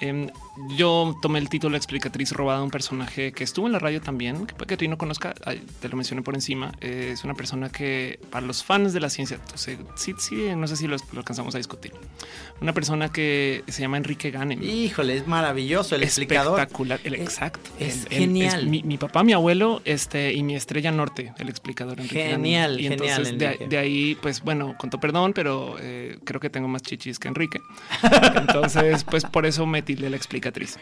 [0.00, 0.28] em,
[0.76, 4.46] yo tomé el título explicatriz robada de un personaje que estuvo en la radio también,
[4.46, 6.72] que puede que tú no conozca, ay, te lo mencioné por encima.
[6.80, 10.66] eh, es una persona que para los fans de la ciencia, sea, sí, sí, no
[10.66, 11.92] sé si lo, lo alcanzamos a discutir.
[12.60, 14.62] Una persona que se llama Enrique Ganem.
[14.62, 16.58] Híjole, es maravilloso el explicador.
[16.58, 17.70] Espectacular, el Es- exacto.
[17.78, 18.66] es El- el- genial.
[18.66, 21.98] mi, mi papá, mi abuelo, este y mi estrella norte, el explicador.
[22.00, 22.36] Enrique Ganem.
[22.42, 23.66] Genial, Y genial, entonces de, Enrique.
[23.68, 27.60] de ahí, pues bueno, contó perdón, pero eh, creo que tengo más chichis que Enrique.
[28.36, 30.78] Entonces, pues por eso me la explicatriz.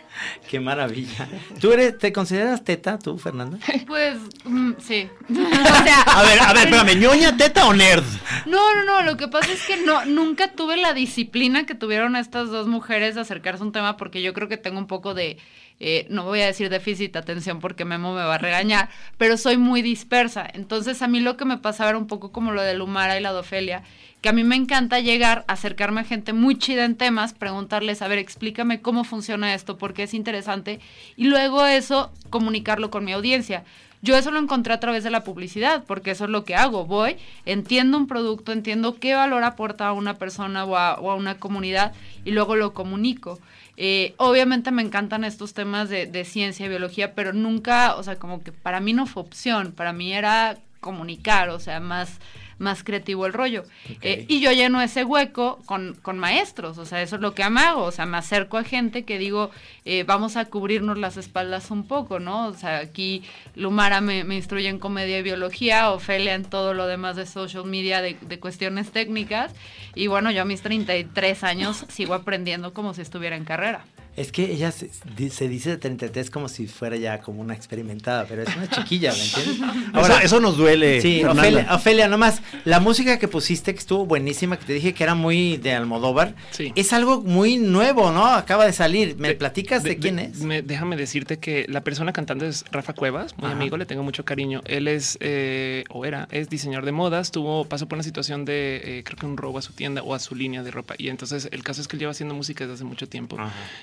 [0.48, 1.28] Qué maravilla.
[1.60, 3.58] ¿Tú eres, te consideras teta, tú, Fernanda?
[3.86, 5.08] Pues mm, sí.
[5.30, 8.04] o sea, A ver, a ver, espérame, ¿ñoña, teta o nerd?
[8.46, 12.16] No, no, no, lo que pasa es que no, nunca tuve la disciplina que tuvieron
[12.16, 15.14] estas dos mujeres de acercarse a un tema porque yo creo que tengo un poco
[15.14, 15.38] de,
[15.80, 19.36] eh, no voy a decir déficit de atención porque Memo me va a regañar, pero
[19.36, 20.46] soy muy dispersa.
[20.52, 23.22] Entonces a mí lo que me pasaba era un poco como lo de Lumara y
[23.22, 23.82] la de Ofelia,
[24.20, 28.08] que a mí me encanta llegar, acercarme a gente muy chida en temas, preguntarles, a
[28.08, 30.80] ver, explícame cómo funciona esto, porque es interesante,
[31.16, 33.64] y luego eso comunicarlo con mi audiencia.
[34.00, 36.86] Yo eso lo encontré a través de la publicidad, porque eso es lo que hago.
[36.86, 41.92] Voy, entiendo un producto, entiendo qué valor aporta a una persona o a, una comunidad
[42.24, 43.40] y luego lo comunico.
[43.76, 48.16] Eh, obviamente me encantan estos temas de, de ciencia y biología, pero nunca, o sea,
[48.16, 52.20] como que para mí no fue opción, para mí era comunicar, o sea, más,
[52.58, 53.64] más creativo el rollo.
[54.02, 57.42] Eh, y yo lleno ese hueco con, con maestros, o sea, eso es lo que
[57.42, 59.50] hago, o sea, me acerco a gente que digo,
[59.84, 62.48] eh, vamos a cubrirnos las espaldas un poco, ¿no?
[62.48, 63.22] O sea, aquí
[63.54, 67.64] Lumara me, me instruye en comedia y biología, Ofelia en todo lo demás de social
[67.64, 69.54] media, de, de cuestiones técnicas,
[69.94, 73.84] y bueno, yo a mis 33 años sigo aprendiendo como si estuviera en carrera.
[74.18, 74.90] Es que ella se,
[75.30, 79.12] se dice de 33 como si fuera ya como una experimentada, pero es una chiquilla,
[79.12, 79.60] ¿me entiendes?
[79.94, 81.00] Ahora, eso nos duele.
[81.00, 81.22] Sí.
[81.24, 85.14] Ofelia, Ofelia, nomás, la música que pusiste, que estuvo buenísima, que te dije que era
[85.14, 86.72] muy de Almodóvar, Sí.
[86.74, 88.26] es algo muy nuevo, ¿no?
[88.26, 89.16] Acaba de salir.
[89.18, 90.40] ¿Me De- platicas de, quién es?
[90.40, 93.56] me- déjame decirte que la persona cantante es Rafa Cuevas, muy Ajá.
[93.56, 94.62] amigo, le tengo mucho cariño.
[94.64, 98.80] Él es, eh, o era, es diseñador de modas, tuvo, pasó por una situación de,
[98.84, 100.94] eh, creo que un robo a su tienda o a su línea de ropa.
[100.98, 103.36] Y entonces el caso es que él lleva haciendo música desde hace mucho tiempo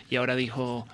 [0.10, 0.88] y ahora dijo,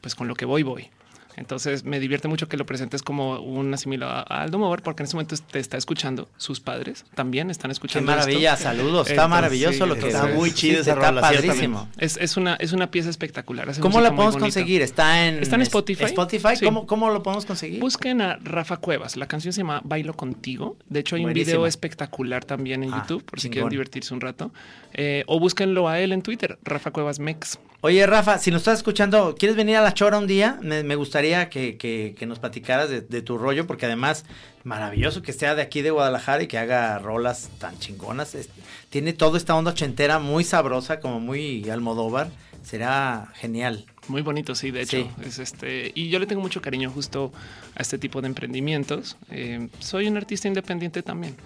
[0.00, 0.90] pues con lo que voy, voy.
[1.38, 5.06] Entonces me divierte mucho que lo presentes como un asimilado a Aldo Mover, porque en
[5.06, 8.10] ese momento te está escuchando sus padres, también están Qué escuchando.
[8.10, 8.22] esto.
[8.24, 9.08] maravilla, saludos.
[9.10, 11.90] Está Entonces, maravilloso sí, lo que está muy chido esa Está padrísimo.
[11.98, 13.68] Es, es una, es una pieza espectacular.
[13.68, 14.80] hace ¿Cómo la podemos conseguir?
[14.80, 16.04] ¿Está en, Está en Spotify.
[16.04, 16.56] Spotify?
[16.56, 16.64] Sí.
[16.64, 17.80] ¿Cómo, ¿Cómo lo podemos conseguir?
[17.80, 19.18] Busquen a Rafa Cuevas.
[19.18, 20.78] La canción se llama Bailo Contigo.
[20.88, 24.22] De hecho, hay un video espectacular también en Ah, YouTube por si quieren divertirse un
[24.22, 24.54] rato.
[24.94, 27.58] Eh, o búsquenlo a él en Twitter, Rafa Cuevas Mex.
[27.86, 30.58] Oye, Rafa, si nos estás escuchando, ¿quieres venir a La Chora un día?
[30.60, 34.24] Me, me gustaría que, que- que nos platicaras de, de tu rollo, porque además,
[34.64, 38.34] maravilloso que sea de aquí de Guadalajara y que haga rolas tan chingonas.
[38.34, 38.48] Es-
[38.90, 42.28] tiene toda esta onda ochentera muy sabrosa, como muy Almodóvar.
[42.64, 43.84] Será genial.
[44.08, 44.96] Muy bonito, sí, de hecho.
[44.96, 45.08] Sí.
[45.24, 47.32] Es este, y yo le tengo mucho cariño justo
[47.76, 49.16] a este tipo de emprendimientos.
[49.30, 51.36] Eh, soy un artista independiente también.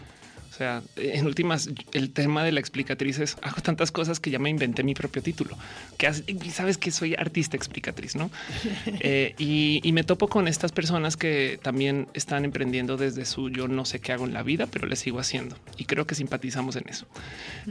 [0.60, 4.38] O sea, en últimas, el tema de la explicatriz es hago tantas cosas que ya
[4.38, 5.56] me inventé mi propio título.
[5.96, 8.30] Que hace- sabes que soy artista explicatriz, ¿no?
[9.02, 13.68] Eh, y, y me topo con estas personas que también están emprendiendo desde su yo
[13.68, 15.56] no sé qué hago en la vida, pero le sigo haciendo.
[15.78, 17.06] Y creo que simpatizamos en eso.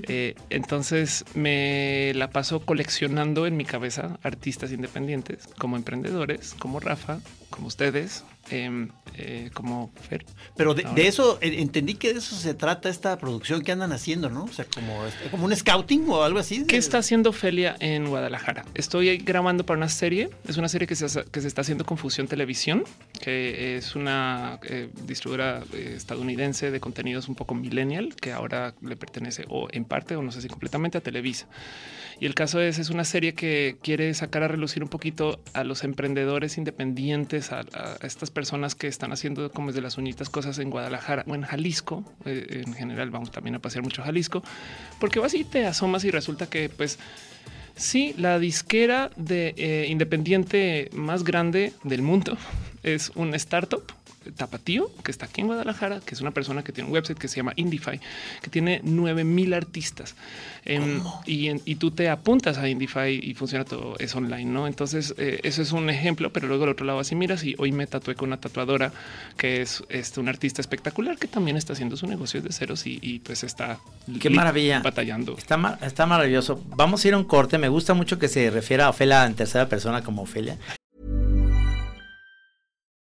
[0.07, 7.19] Eh, entonces me la paso coleccionando en mi cabeza artistas independientes, como emprendedores, como Rafa,
[7.49, 10.25] como ustedes, em, eh, como Fer.
[10.55, 13.91] Pero de, de eso, eh, entendí que de eso se trata esta producción que andan
[13.91, 14.45] haciendo, ¿no?
[14.45, 16.65] O sea, como, este, como un scouting o algo así.
[16.65, 18.65] ¿Qué está haciendo Felia en Guadalajara?
[18.73, 20.29] Estoy grabando para una serie.
[20.47, 22.83] Es una serie que se, que se está haciendo con Fusión Televisión,
[23.21, 28.95] que es una eh, distribuidora eh, estadounidense de contenidos un poco millennial, que ahora le
[28.95, 31.47] pertenece o en parte o no sé si completamente a Televisa.
[32.21, 35.63] Y el caso es, es una serie que quiere sacar a relucir un poquito a
[35.63, 37.63] los emprendedores independientes, a,
[38.01, 42.03] estas personas que están haciendo como desde las uñitas cosas en Guadalajara o en Jalisco.
[42.25, 44.43] eh, en general vamos también a pasear mucho Jalisco,
[44.99, 46.99] porque vas y te asomas y resulta que pues
[47.75, 52.37] sí, la disquera de eh, independiente más grande del mundo
[52.83, 53.83] es un startup
[54.35, 57.27] tapatío que está aquí en Guadalajara, que es una persona que tiene un website que
[57.27, 57.99] se llama Indify,
[58.41, 60.15] que tiene 9000 artistas.
[60.65, 64.67] Em, y, en- y tú te apuntas a Indify y funciona todo, es online, ¿no?
[64.67, 67.71] Entonces, eh, eso es un ejemplo, pero luego al otro lado así miras y hoy
[67.71, 68.91] me tatué con una tatuadora
[69.37, 72.99] que es este, un artista espectacular que también está haciendo su negocio de ceros y,
[73.01, 73.79] y, pues está
[74.19, 74.79] Qué maravilla.
[74.81, 75.37] batallando.
[75.37, 76.61] Está, mar- está maravilloso.
[76.75, 77.57] Vamos a ir a un corte.
[77.57, 80.57] Me gusta mucho que se refiera a Ofelia en tercera persona como Ofelia.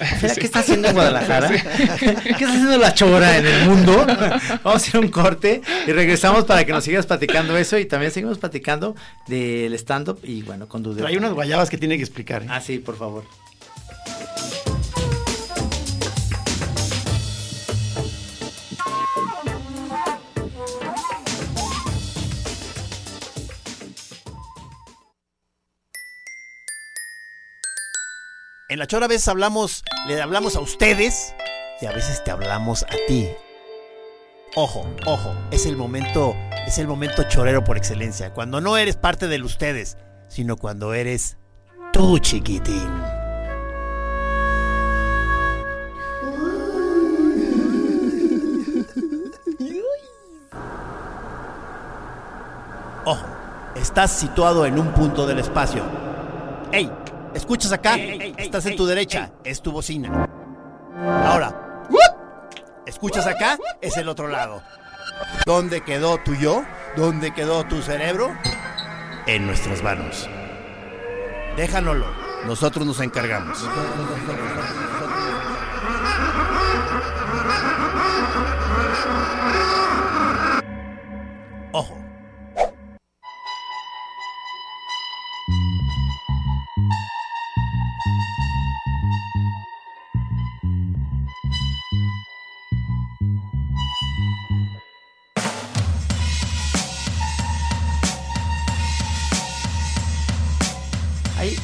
[0.00, 1.48] Ofelia, ¿qué está haciendo en Guadalajara?
[1.98, 4.06] ¿Qué está haciendo la chora en el mundo?
[4.64, 8.10] Vamos a a un corte y regresamos para que nos sigas platicando eso y también
[8.10, 11.00] seguimos platicando del stand-up y bueno, con Dude.
[11.02, 12.42] Trae unas guayabas que tiene que explicar.
[12.42, 12.46] ¿eh?
[12.48, 13.24] Ah, sí, por favor.
[28.70, 31.34] En la chora a veces hablamos, le hablamos a ustedes
[31.80, 33.28] y a veces te hablamos a ti.
[34.54, 36.36] Ojo, ojo, es el momento,
[36.68, 39.96] es el momento chorero por excelencia, cuando no eres parte del ustedes,
[40.28, 41.36] sino cuando eres
[41.92, 42.88] tú, chiquitín.
[53.04, 53.26] Ojo,
[53.74, 55.82] estás situado en un punto del espacio.
[56.70, 56.88] ¡Ey!
[57.34, 57.96] ¿Escuchas acá?
[57.96, 60.28] Estás en tu derecha, es tu bocina.
[60.96, 61.88] Ahora,
[62.86, 63.58] ¿escuchas acá?
[63.80, 64.62] Es el otro lado.
[65.46, 66.64] ¿Dónde quedó tu yo?
[66.96, 68.34] ¿Dónde quedó tu cerebro?
[69.26, 70.28] En nuestras manos.
[71.56, 72.06] Déjanoslo,
[72.46, 73.64] nosotros nos encargamos.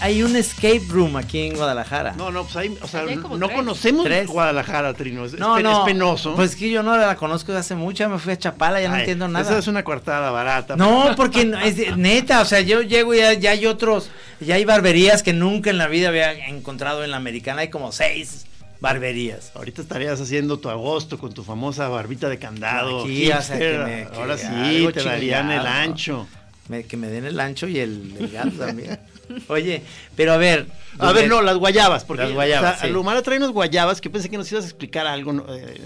[0.07, 2.13] Hay, hay un escape room aquí en Guadalajara.
[2.17, 3.53] No, no, pues ahí, o sea, hay no tres.
[3.57, 4.27] conocemos Tres.
[4.29, 5.25] Guadalajara, Trino.
[5.25, 5.79] Es, es no, pe- no.
[5.81, 6.35] es penoso.
[6.35, 8.89] Pues que yo no la conozco desde hace mucho, ya me fui a Chapala, ya
[8.89, 9.45] no entiendo nada.
[9.45, 10.77] Esa es una coartada barata.
[10.77, 14.11] No, porque es de- neta, o sea, yo llego y ya, ya hay otros,
[14.41, 17.93] ya hay barberías que nunca en la vida había encontrado en la americana, hay como
[17.93, 18.47] seis
[18.81, 19.53] barberías.
[19.55, 23.03] Ahorita estarías haciendo tu agosto con tu famosa barbita de candado.
[23.05, 23.59] Aquí, o sea, hipster.
[23.59, 26.27] que me- que Ahora sí, te darían el ancho.
[26.69, 28.99] Me- que me den el ancho y el, el gato también.
[29.49, 29.83] Oye,
[30.17, 30.67] pero a ver.
[30.99, 32.05] A ver, no, las guayabas.
[32.05, 32.93] Porque Las guayabas, o sea, sí.
[32.93, 35.33] Lumara trae unas guayabas que pensé que nos ibas a explicar algo.
[35.33, 35.45] ¿no?
[35.55, 35.81] Eh,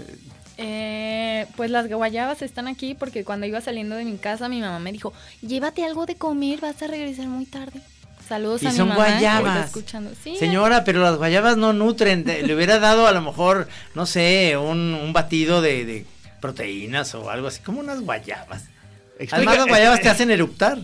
[0.57, 4.77] Eh, pues las guayabas están aquí porque cuando iba saliendo de mi casa mi mamá
[4.79, 5.11] me dijo,
[5.41, 7.81] llévate algo de comer, vas a regresar muy tarde.
[8.27, 9.05] Saludos Y a mi son mamá.
[9.07, 9.65] que está guayabas.
[9.67, 10.11] escuchando.
[10.23, 12.23] Sí, Señora, pero las guayabas no nutren.
[12.25, 16.05] le hubiera dado a lo mejor, no sé, un, un batido de, de
[16.39, 18.63] proteínas o algo así, como unas guayabas.
[19.19, 20.77] Explica- Además, las guayabas te hacen eructar.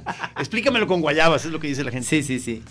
[0.38, 2.06] Explícamelo con guayabas, es lo que dice la gente.
[2.08, 2.62] Sí, sí, sí.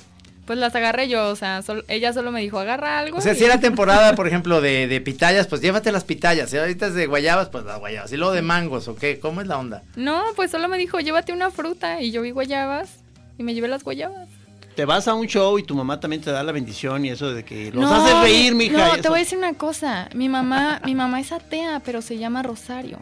[0.45, 3.17] Pues las agarré yo, o sea, sol- ella solo me dijo, agarra algo.
[3.19, 6.49] O sea, y- si era temporada, por ejemplo, de, de pitayas, pues llévate las pitayas.
[6.49, 8.11] Si ahorita es de guayabas, pues las guayabas.
[8.11, 9.19] Y luego de mangos, ¿o qué?
[9.19, 9.83] ¿Cómo es la onda?
[9.95, 12.01] No, pues solo me dijo, llévate una fruta.
[12.01, 12.89] Y yo vi guayabas
[13.37, 14.27] y me llevé las guayabas.
[14.75, 17.31] Te vas a un show y tu mamá también te da la bendición y eso
[17.31, 18.87] de que los no, haces reír, mija.
[18.87, 20.09] No, te voy a decir una cosa.
[20.15, 22.97] Mi mamá, mi mamá es atea, pero se llama Rosario.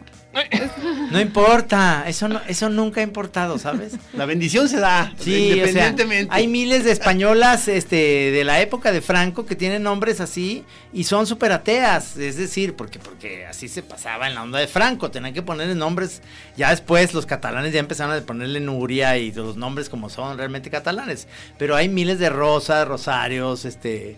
[1.10, 3.94] No importa, eso no, eso nunca ha importado, ¿sabes?
[4.14, 6.34] La bendición se da, Sí, o sea, independientemente.
[6.34, 7.96] hay miles de españolas este,
[8.30, 12.16] de la época de Franco que tienen nombres así y son súper ateas.
[12.16, 15.10] Es decir, porque, porque así se pasaba en la onda de Franco.
[15.10, 16.22] Tenían que ponerle nombres.
[16.56, 20.70] Ya después los catalanes ya empezaron a ponerle Nuria y los nombres como son realmente
[20.70, 21.28] catalanes.
[21.58, 24.16] Pero hay miles de Rosas, Rosarios, este,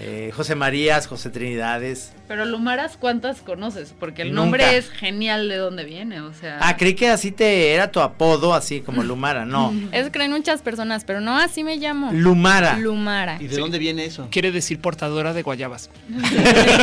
[0.00, 2.12] eh, José Marías, José Trinidades.
[2.28, 3.94] Pero Lumaras, ¿cuántas conoces?
[3.98, 4.40] Porque el Nunca.
[4.42, 6.58] nombre es genial de dónde viene, o sea.
[6.60, 9.44] Ah, creí que así te era tu apodo, así como Lumara.
[9.44, 12.10] No, Eso creen muchas personas, pero no así me llamo.
[12.12, 12.76] Lumara.
[12.78, 13.38] Lumara.
[13.40, 14.28] ¿Y de dónde viene eso?
[14.30, 15.90] Quiere decir portadora de guayabas.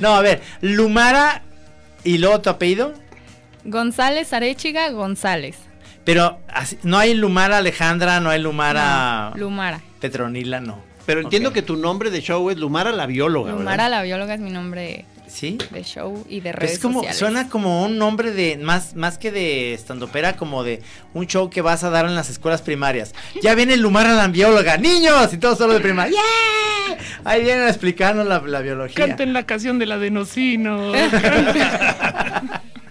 [0.00, 1.42] No, a ver, Lumara
[2.04, 2.94] y luego tu apellido.
[3.64, 5.56] González Arechiga González.
[6.04, 9.80] Pero así- no hay Lumara Alejandra, no hay Lumara Lumara.
[10.00, 10.78] Petronila, no.
[11.06, 13.90] Pero entiendo que tu nombre de show es Lumara la bióloga, Lumara ¿verdad?
[13.90, 15.58] la bióloga es mi nombre ¿Sí?
[15.70, 17.18] de show y de redes es como, sociales.
[17.18, 20.82] suena como un nombre de, más, más que de estandopera, como de
[21.14, 23.14] un show que vas a dar en las escuelas primarias.
[23.42, 26.12] Ya viene Lumara la bióloga, niños, y todos solo de primaria.
[26.12, 26.98] ¡Yeah!
[27.24, 29.06] Ahí vienen a explicarnos la, la biología.
[29.06, 30.92] Canten la canción del adenosino.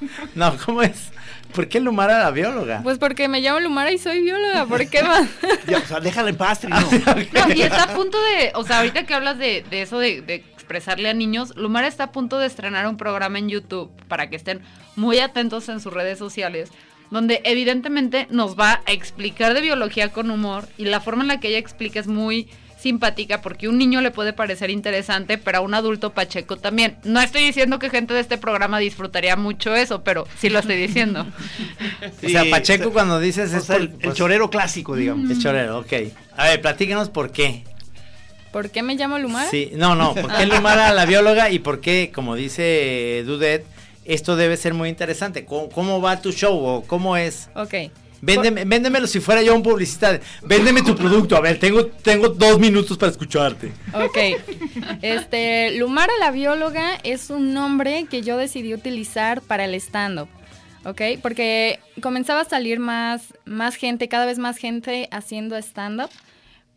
[0.36, 1.12] No, ¿cómo es?
[1.54, 2.82] ¿Por qué Lumara la bióloga?
[2.84, 5.28] Pues porque me llamo Lumara y soy bióloga, ¿por qué más?
[5.68, 6.78] Ya, o sea, déjala en paz, Trino.
[6.80, 10.22] No, y está a punto de, o sea, ahorita que hablas de, de eso de,
[10.22, 14.30] de expresarle a niños, Lumara está a punto de estrenar un programa en YouTube para
[14.30, 14.62] que estén
[14.96, 16.70] muy atentos en sus redes sociales,
[17.10, 21.40] donde evidentemente nos va a explicar de biología con humor y la forma en la
[21.40, 22.48] que ella explica es muy
[22.80, 26.98] simpática porque un niño le puede parecer interesante, pero a un adulto pacheco también.
[27.04, 30.78] No estoy diciendo que gente de este programa disfrutaría mucho eso, pero sí lo estoy
[30.78, 31.26] diciendo.
[32.24, 34.50] o sea, Sí, Pacheco o sea, cuando dices O es sea, el, el pues, chorero
[34.50, 35.30] clásico, digamos.
[35.30, 35.94] Es chorero, ok.
[36.38, 37.64] A ver, platícanos por qué.
[38.52, 39.50] ¿Por qué me llamo Lumara?
[39.50, 43.66] Sí, no, no, ¿por qué Lumara la bióloga y por qué, como dice Dudet,
[44.06, 45.46] esto debe ser muy interesante?
[45.46, 47.50] ¿Cómo, cómo va tu show o cómo es?
[47.54, 47.76] Ok.
[48.22, 50.14] Véndeme, véndemelo si fuera yo un publicista.
[50.14, 51.36] de, Véndeme tu producto.
[51.36, 53.72] A ver, tengo, tengo dos minutos para escucharte.
[53.94, 54.18] Ok.
[55.02, 60.28] Este, Lumara la bióloga es un nombre que yo decidí utilizar para el stand-up.
[60.86, 61.02] ¿Ok?
[61.22, 66.10] Porque comenzaba a salir más, más gente, cada vez más gente haciendo stand-up.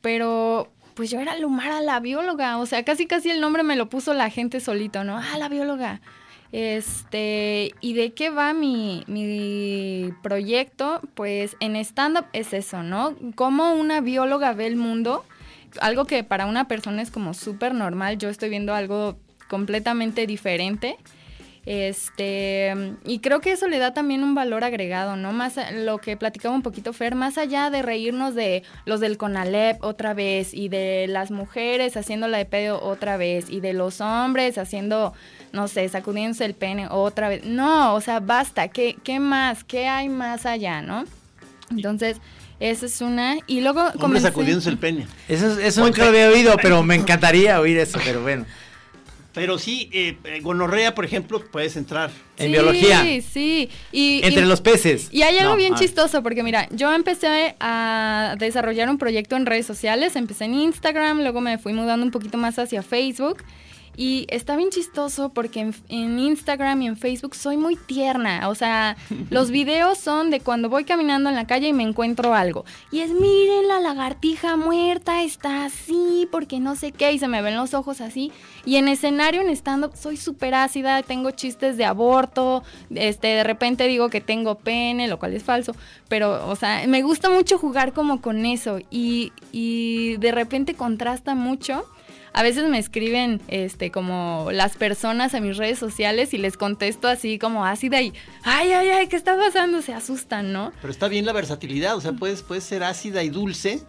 [0.01, 2.59] Pero pues yo era Lumara la bióloga.
[2.59, 5.19] O sea, casi casi el nombre me lo puso la gente solito, ¿no?
[5.19, 6.01] Ah, la bióloga.
[6.53, 11.01] Este, ¿y de qué va mi, mi proyecto?
[11.15, 13.17] Pues en stand-up es eso, ¿no?
[13.35, 15.25] Cómo una bióloga ve el mundo
[15.81, 19.17] algo que para una persona es como súper normal, yo estoy viendo algo
[19.49, 20.97] completamente diferente.
[21.65, 25.33] Este, y creo que eso le da también un valor agregado, ¿no?
[25.33, 29.17] Más a- lo que platicaba un poquito Fer, más allá de reírnos de los del
[29.17, 34.01] CONALEP otra vez y de las mujeres haciéndola de pedo otra vez y de los
[34.01, 35.13] hombres haciendo,
[35.53, 37.45] no sé, sacudiéndose el pene otra vez.
[37.45, 39.65] No, o sea, basta, ¿qué, qué más?
[39.65, 41.05] ¿Qué hay más allá, no?
[41.71, 42.19] Entonces,
[42.61, 43.37] esa es una.
[43.47, 45.07] Y luego Hombre comencé- sacudiéndose el pene.
[45.29, 48.45] Eso, eso nunca lo había oído, pero me encantaría oír eso, pero bueno.
[49.35, 52.11] Pero sí, eh, eh, gonorrea, por ejemplo, puedes entrar.
[52.37, 53.03] En sí, biología.
[53.23, 55.09] Sí, y, Entre y- los peces.
[55.11, 55.79] Y hay algo No, bien ah.
[55.79, 61.21] chistoso, porque mira, yo empecé a desarrollar un proyecto en redes sociales, empecé en Instagram,
[61.23, 63.43] luego me fui mudando un poquito más hacia Facebook.
[63.97, 68.49] Y está bien chistoso porque en, en Instagram y en Facebook soy muy tierna.
[68.49, 68.97] O sea,
[69.31, 72.65] los videos son de cuando voy caminando en la calle y me encuentro algo.
[72.91, 77.43] Y es, miren, la lagartija muerta está así, porque no sé qué, y se me
[77.43, 78.33] ven los ojos así.
[78.65, 82.63] Y en escenario, en stand-up, soy súper ácida, tengo chistes de aborto,
[82.95, 85.75] este, de repente digo que tengo pene, lo cual es falso.
[86.09, 88.79] Pero, o sea, me gusta mucho jugar como con eso.
[88.91, 91.85] Y, y de repente contrasta mucho.
[92.35, 97.09] A veces me escriben este como las personas a mis redes sociales y les contesto
[97.09, 98.13] así como ácida y
[98.45, 99.83] ay, ay, ay, ¿qué está pasando?
[99.83, 100.73] Se asustan, ¿no?
[100.81, 103.81] Pero está bien la versatilidad, o sea, puedes, puedes ser ácida y dulce.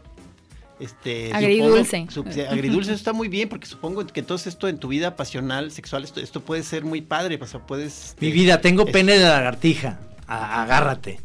[0.80, 2.08] Este, Agridulce.
[2.10, 5.16] supongo- su- agridulce eso está muy bien porque supongo que todo esto en tu vida
[5.16, 8.06] pasional, sexual, esto, esto puede ser muy padre, o sea, puedes...
[8.10, 10.00] este, Mi vida, tengo es- pene de lagartija.
[10.28, 11.20] A- agárrate.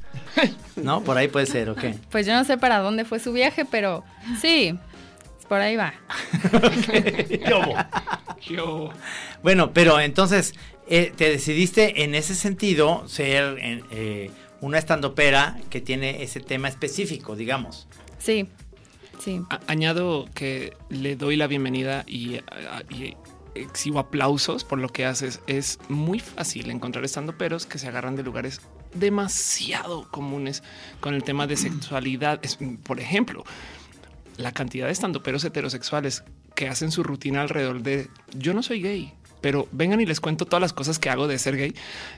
[0.76, 1.02] ¿No?
[1.02, 1.82] Por ahí puede ser, ok.
[2.10, 4.04] Pues yo no sé para dónde fue su viaje, pero
[4.40, 4.78] sí,
[5.48, 5.94] por ahí va.
[8.40, 8.90] Yo.
[9.42, 10.54] Bueno, pero entonces
[10.88, 13.56] eh, te decidiste en ese sentido ser
[13.90, 14.30] eh,
[14.60, 17.88] una estandopera que tiene ese tema específico, digamos.
[18.18, 18.46] Sí,
[19.18, 19.42] sí.
[19.50, 22.40] A- añado que le doy la bienvenida y,
[22.90, 23.16] y
[23.54, 25.40] exhibo aplausos por lo que haces.
[25.46, 28.60] Es muy fácil encontrar estando peros que se agarran de lugares
[28.94, 30.62] demasiado comunes
[31.00, 32.40] con el tema de sexualidad.
[32.42, 33.44] Es, por ejemplo,
[34.38, 36.24] la cantidad de estandoperos heterosexuales
[36.54, 39.12] que hacen su rutina alrededor de yo no soy gay.
[39.40, 41.72] Pero vengan y les cuento todas las cosas que hago de ser gay.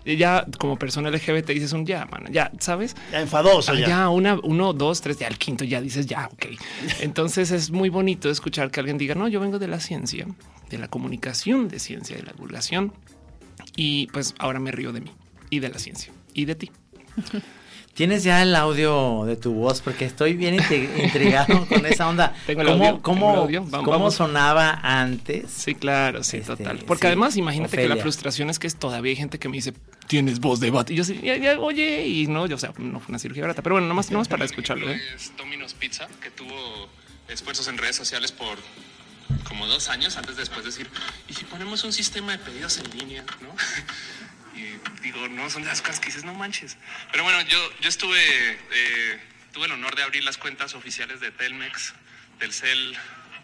[0.07, 2.97] Ya como persona LGBT dices un ya, man, ya, ¿sabes?
[3.13, 3.89] Ya enfadoso, Ah, ya.
[3.89, 6.47] ya, una, uno, dos, tres, ya al quinto ya dices ya, ok.
[7.01, 10.27] Entonces es muy bonito escuchar que alguien diga, no, yo vengo de la ciencia,
[10.71, 12.95] de la comunicación de ciencia, de la divulgación.
[13.77, 15.11] Y pues ahora me río de mí
[15.51, 16.71] y de la ciencia y de ti.
[17.95, 19.81] ¿Tienes ya el audio de tu voz?
[19.83, 22.35] Porque estoy bien intri- intrigado con esa onda.
[22.47, 23.61] Tengo el ¿Cómo, audio, cómo- tengo el audio.
[23.65, 24.15] Vamos, cómo vamos.
[24.15, 25.51] sonaba antes?
[25.51, 26.79] Sí, claro, sí, Este, total.
[26.87, 29.57] Porque sí, además imagínate que la frustración es que es todavía hay gente que me
[29.57, 29.75] dice,
[30.07, 30.93] tienes voz de vato.
[30.93, 33.43] Y yo sí, ya, ya, oye, y no, yo, o sea, no fue una cirugía
[33.43, 34.89] barata, pero bueno, nomás, nomás para escucharlo.
[34.91, 35.01] ¿eh?
[35.17, 36.89] Es Domino's Pizza, que tuvo
[37.29, 38.57] esfuerzos en redes sociales por
[39.45, 40.89] como dos años antes de después decir,
[41.29, 43.25] ¿y si ponemos un sistema de pedidos en línea?
[43.43, 43.49] ¿no?
[45.03, 46.77] Digo, no, son de las cosas que dices, no manches.
[47.13, 49.21] Pero bueno, yo, yo estuve, eh,
[49.53, 51.95] tuve el honor de abrir las cuentas oficiales de Telmex,
[52.39, 52.97] Telcel,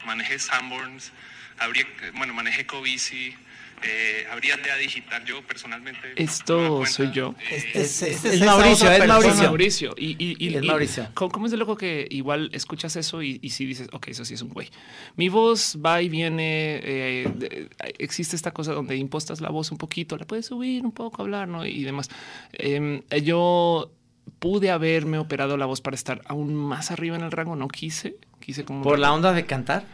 [0.05, 1.13] manejé Sanborns,
[1.59, 3.37] abrí, bueno, manejé Covici,
[3.83, 6.13] eh, abrí Aldea Digital, yo personalmente.
[6.17, 7.35] Esto cuenta, soy yo.
[7.51, 9.07] eh, Es, es- Este es es esa Mauricio, es.
[9.07, 9.43] Mauricio.
[9.45, 9.95] Mauricio.
[9.97, 11.09] Y, y, y- Es y- Mauricio.
[11.15, 14.25] ¿cómo, cómo es de loco que igual escuchas eso y, y sí dices, ok, eso
[14.25, 14.71] sí es un güey?
[15.17, 16.81] Mi voz va y viene.
[16.83, 17.69] eh, de-
[17.99, 21.49] existe esta cosa donde impostas la voz un poquito, la puedes subir un poco, hablar,
[21.49, 21.65] ¿no?
[21.67, 22.09] Y demás.
[22.53, 23.91] Em, yo
[24.39, 27.57] pude haberme operado la voz para estar aún más arriba en el rango.
[27.57, 28.17] No quise.
[28.41, 28.83] Quise como.
[28.83, 29.85] ¿Por la onda de cantar?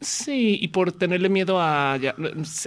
[0.00, 2.14] Sí, y por tenerle miedo a ya,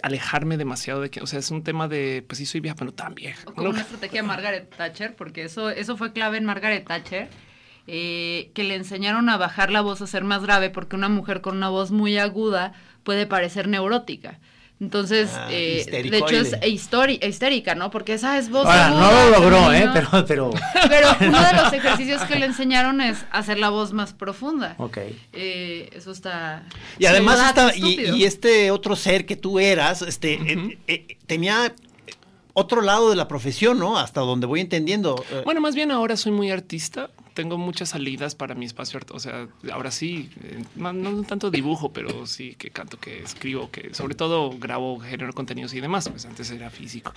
[0.04, 2.94] alejarme demasiado de que, o sea, es un tema de, pues sí soy vieja, pero
[2.94, 3.44] tan vieja.
[3.48, 3.70] O como ¿no?
[3.72, 7.30] una estrategia de Margaret Thatcher, porque eso, eso fue clave en Margaret Thatcher,
[7.88, 11.42] eh, que le enseñaron a bajar la voz a ser más grave, porque una mujer
[11.42, 12.74] con una voz muy aguda
[13.04, 14.40] puede parecer neurótica.
[14.82, 16.56] Entonces, Ah, eh, de hecho es
[17.22, 17.92] histérica, ¿no?
[17.92, 19.90] Porque esa es voz Ahora, aguda, no lo logró, ¿eh?
[19.94, 20.52] Pero, pero,
[20.90, 24.74] Pero uno de los ejercicios que le enseñaron es hacer la voz más profunda.
[24.80, 24.98] ok.
[25.34, 26.64] Eh, eso está...
[26.98, 27.74] Y además ¿verdad?
[27.76, 31.76] y, este otro ser que tú eras, este, eh, eh, tenía
[32.54, 33.98] otro lado de la profesión, ¿no?
[34.00, 35.24] Hasta donde voy entendiendo.
[35.32, 37.12] Eh, Bueno, más bien ahora soy muy artista.
[37.34, 39.00] Tengo muchas salidas para mi espacio.
[39.12, 43.72] O sea, ahora sí, eh, no, no tanto dibujo, pero sí que canto, que escribo,
[43.72, 46.10] que sobre todo grabo, genero contenidos y demás.
[46.10, 47.14] Pues antes era físico.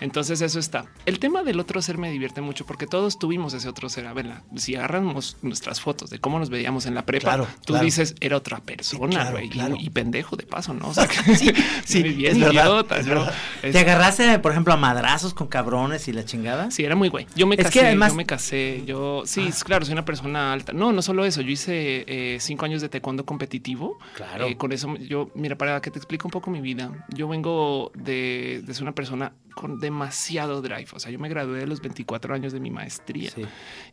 [0.00, 0.86] Entonces eso está.
[1.06, 4.06] El tema del otro ser me divierte mucho porque todos tuvimos ese otro ser.
[4.06, 7.72] A verla, si agarramos nuestras fotos de cómo nos veíamos en la prepa, Claro, tú
[7.74, 7.84] claro.
[7.84, 9.46] dices era otra persona, güey.
[9.46, 9.76] Y- claro.
[9.78, 10.88] Y, pendejo de paso, ¿no?
[10.94, 11.50] O sea, que- Sí,
[11.84, 13.32] sí, bien es idiota, verdad.
[13.62, 16.70] Es- ¿Te agarraste, por ejemplo, a madrazos con cabrones y la chingada?
[16.72, 17.26] Sí, era muy güey.
[17.36, 20.52] Yo me Es casé, que además- yo me casé, yo sí, claro, soy una persona
[20.52, 20.72] alta.
[20.72, 23.98] No, no solo eso, yo hice eh, cinco años de taekwondo competitivo.
[24.16, 24.46] Claro.
[24.46, 27.92] Eh, con eso, yo, mira, para que te explique un poco mi vida, yo vengo
[27.94, 30.88] de, de ser una persona con demasiado drive.
[30.92, 33.42] O sea, yo me gradué de los 24 años de mi maestría Sí.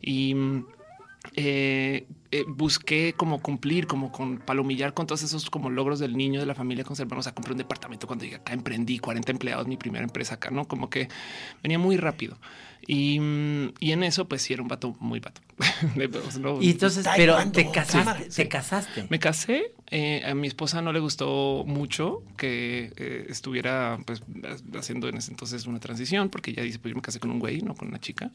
[0.00, 0.34] y
[1.36, 6.40] eh, eh, busqué como cumplir, como con palomillar con todos esos como logros del niño
[6.40, 7.22] de la familia conservamos.
[7.22, 10.50] O sea, compré un departamento cuando llegué acá, emprendí 40 empleados, mi primera empresa acá,
[10.50, 11.08] no como que
[11.62, 12.38] venía muy rápido.
[12.86, 13.20] Y,
[13.78, 15.40] y en eso, pues sí, era un vato muy vato.
[16.40, 18.42] No, Y entonces, pero te casaste, sí.
[18.42, 19.06] te casaste.
[19.08, 24.22] me casé, eh, a mi esposa no le gustó mucho que eh, estuviera pues
[24.74, 27.38] haciendo en ese entonces una transición, porque ella dice, pues yo me casé con un
[27.38, 28.30] güey, no con una chica,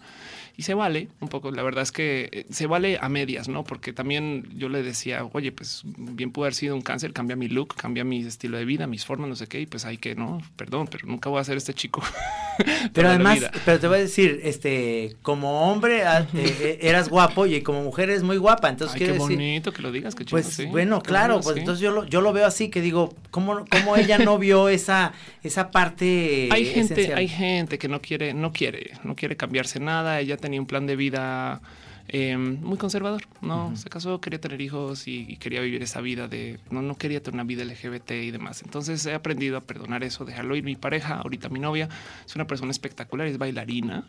[0.55, 3.63] y se vale un poco, la verdad es que eh, se vale a medias, ¿no?
[3.63, 7.47] Porque también yo le decía, oye, pues bien pudo haber sido un cáncer, cambia mi
[7.47, 10.15] look, cambia mi estilo de vida, mis formas, no sé qué, y pues hay que,
[10.15, 12.03] no, perdón, pero nunca voy a ser este chico.
[12.93, 17.45] Pero además, pero te voy a decir, este, como hombre ah, eh, eh, eras guapo
[17.45, 20.25] y como mujer eres muy guapa, entonces Ay, qué decir, bonito que lo digas, qué
[20.25, 20.65] chido, pues sí.
[20.65, 21.59] bueno, claro, bueno, pues sí.
[21.59, 25.13] entonces yo lo, yo lo veo así que digo, ¿cómo, cómo ella no vio esa,
[25.43, 30.19] esa parte hay gente, hay gente que no quiere, no quiere, no quiere cambiarse nada.
[30.19, 31.61] Ella tenía un plan de vida
[32.09, 33.23] eh, muy conservador.
[33.41, 36.95] No se casó, quería tener hijos y, y quería vivir esa vida de no, no
[36.95, 38.61] quería tener una vida LGBT y demás.
[38.63, 40.63] Entonces he aprendido a perdonar eso, dejarlo ir.
[40.63, 41.89] Mi pareja, ahorita mi novia,
[42.25, 44.05] es una persona espectacular, es bailarina,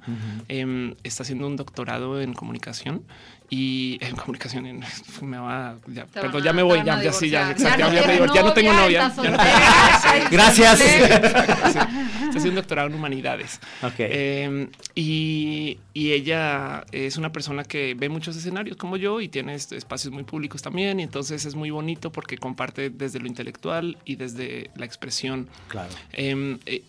[0.49, 3.03] eh, está haciendo un doctorado en comunicación
[3.51, 4.85] y en comunicación en-
[5.23, 8.35] me va ya, perdón ya me voy ya, ya sí ya, Ya no ya, divor-
[8.35, 9.23] ya no tengo novia, no-.
[10.31, 10.79] Gracias.
[10.79, 13.95] Sí, está haciendo un doctorado en humanidades Ok.
[13.99, 19.55] Eh, y, y ella es una persona que ve muchos escenarios como yo y tiene
[19.55, 21.01] espacios muy públicos también.
[21.01, 25.49] Y entonces es muy bonito porque comparte desde lo intelectual y desde la expresión.
[25.69, 25.91] Claro.
[26.13, 26.83] Eh, eh,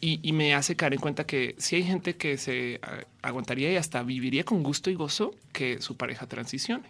[0.00, 2.80] y, y me hace caer en cuenta que si hay gente que se
[3.20, 6.84] aguantaría y hasta viviría con gusto y gozo que su pareja transicione.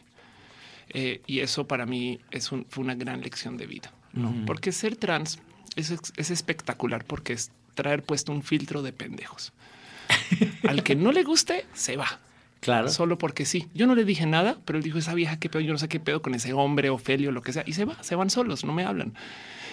[0.91, 3.93] Eh, y eso para mí es un- fue una gran lección de vida.
[4.47, 5.39] Porque ser trans
[5.75, 9.53] es, es espectacular porque es traer puesto un filtro de pendejos.
[10.69, 12.21] Al que no le guste, se va.
[12.63, 12.89] Claro.
[12.91, 13.67] Solo porque sí.
[13.75, 15.89] Yo no le dije nada, pero él dijo esa vieja qué pedo, yo no sé
[15.89, 17.65] qué pedo con ese hombre, Ofelio, lo que sea.
[17.67, 19.15] Y se va, se van solos, no me hablan.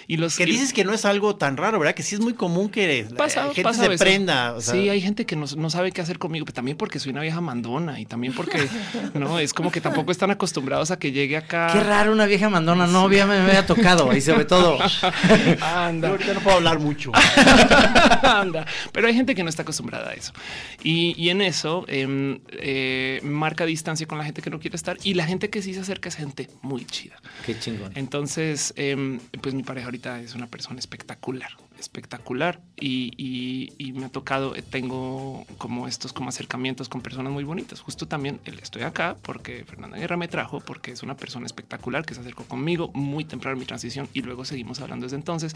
[0.10, 1.93] Y los Que dices que no es algo tan raro, ¿verdad?
[1.93, 4.55] Que sí es muy común que Pasa, gente pasa se prenda.
[4.55, 6.97] o sea, sí, hay gente que no, no sabe qué hacer conmigo, pero también porque
[6.97, 8.68] soy una vieja mandona y también porque
[9.14, 11.70] no es como que tampoco están acostumbrados a que llegue acá.
[11.72, 14.80] Qué raro una vieja mandona novia me había tocado y sobre todo.
[14.99, 16.10] yo Anda.
[16.10, 17.12] ahorita no puedo hablar mucho.
[18.24, 18.66] Anda.
[18.91, 20.34] Pero hay gente que no está acostumbrada a eso.
[20.82, 24.97] Y, y en eso em, eh, marca distancia con la gente que no quiere estar
[25.03, 27.22] y la gente que sí se acerca es gente muy chida.
[27.45, 27.91] Qué chingón.
[27.93, 32.60] Entonces, em, pues mi pareja ahorita es una persona espectacular, espectacular.
[32.80, 37.43] Y, y- y me ha tocado, eh, tengo como estos como acercamientos con personas muy
[37.43, 37.82] bonitas.
[37.82, 42.14] Justo también estoy acá porque Fernanda Guerra me trajo, porque es una persona espectacular que
[42.14, 45.56] se acercó conmigo muy temprano en mi transición y luego seguimos hablando desde entonces.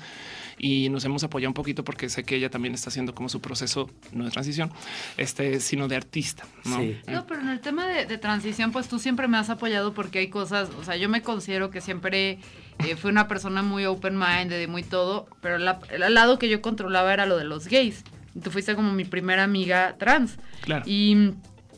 [0.58, 3.40] Y nos hemos apoyado un poquito porque sé que ella también está haciendo como su
[3.42, 4.72] proceso, no de transición,
[5.18, 6.46] este, sino de artista.
[6.66, 6.78] ¿no?
[6.80, 6.98] Sí.
[7.08, 10.20] No, pero en el tema de, de transición, pues tú siempre me has apoyado porque
[10.20, 12.40] hay cosas, o sea, yo me considero que siempre
[12.80, 16.62] eh, fui una persona muy open-minded y muy todo, pero la- el lado que yo
[16.62, 18.04] controlaba era lo de los gays.
[18.36, 20.38] Y Tú fuiste como mi primera amiga trans.
[20.62, 20.84] Claro.
[20.88, 21.34] Y,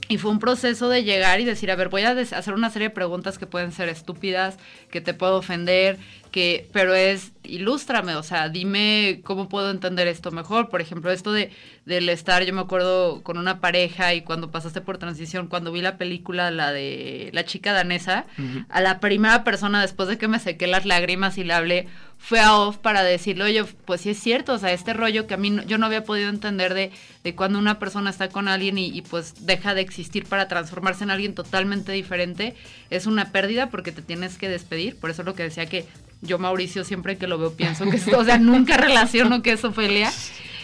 [0.08, 2.89] y fue un proceso de llegar y decir, a ver, voy a hacer una serie
[2.89, 4.58] de preguntas que pueden ser estúpidas,
[4.91, 5.97] que te puedo ofender,
[6.32, 10.70] que, pero es, ilústrame, o sea, dime cómo puedo entender esto mejor.
[10.70, 11.51] Por ejemplo, esto de
[11.86, 15.82] del estar, yo me acuerdo con una pareja y cuando pasaste por transición, cuando vi
[15.82, 18.26] la película, la de la chica danesa,
[18.70, 21.88] a la primera persona después de que me sequé las lágrimas y le hablé,
[22.18, 25.36] fue a off para decirle, oye, pues sí es cierto, o sea, este rollo que
[25.36, 26.91] a mí no- yo no había podido entender de,
[27.24, 31.03] de cuando una persona está con alguien y, y, pues deja de existir para transformarse
[31.03, 32.55] en alguien totalmente diferente,
[32.89, 35.86] es una pérdida porque te tienes que despedir, por eso es lo que decía que
[36.22, 39.63] yo Mauricio siempre que lo veo pienso que es, o sea, nunca relaciono que es
[39.63, 40.11] Ofelia.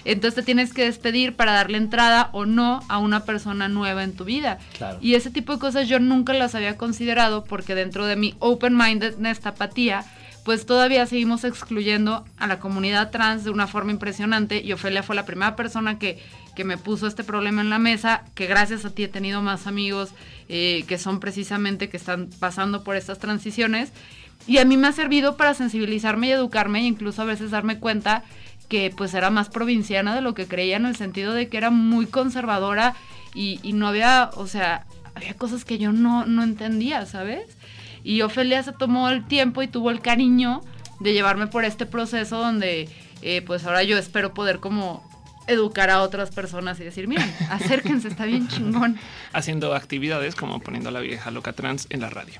[0.03, 4.13] Entonces te tienes que despedir para darle entrada o no a una persona nueva en
[4.15, 4.57] tu vida.
[4.75, 4.97] Claro.
[4.99, 9.41] Y ese tipo de cosas yo nunca las había considerado porque dentro de mi open-mindedness,
[9.41, 10.03] tapatía,
[10.43, 15.15] pues todavía seguimos excluyendo a la comunidad trans de una forma impresionante y Ofelia fue
[15.15, 16.19] la primera persona que,
[16.55, 19.67] que me puso este problema en la mesa, que gracias a ti he tenido más
[19.67, 20.09] amigos
[20.49, 23.91] eh, que son precisamente que están pasando por estas transiciones
[24.47, 27.77] y a mí me ha servido para sensibilizarme y educarme e incluso a veces darme
[27.77, 28.23] cuenta
[28.67, 31.69] que pues era más provinciana de lo que creía en el sentido de que era
[31.69, 32.95] muy conservadora
[33.35, 37.57] y, y no había, o sea, había cosas que yo no, no entendía, ¿sabes?
[38.03, 40.61] Y Ofelia se tomó el tiempo y tuvo el cariño
[40.99, 42.89] de llevarme por este proceso donde
[43.21, 45.09] eh, pues ahora yo espero poder como
[45.47, 48.97] educar a otras personas y decir, miren, acérquense, está bien chingón.
[49.33, 52.39] Haciendo actividades como poniendo a la vieja loca trans en la radio.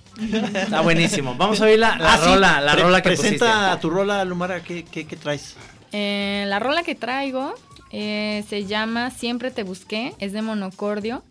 [0.54, 1.36] Está buenísimo.
[1.36, 3.82] Vamos a oír la, la Ah, sí, rola, la pre- rola que Presenta pusiste.
[3.82, 5.56] tu rola, Lumara, ¿qué, qué, qué traes?
[5.92, 7.54] Eh, la rola que traigo
[7.92, 11.24] eh, se llama Siempre te busqué, es de monocordio.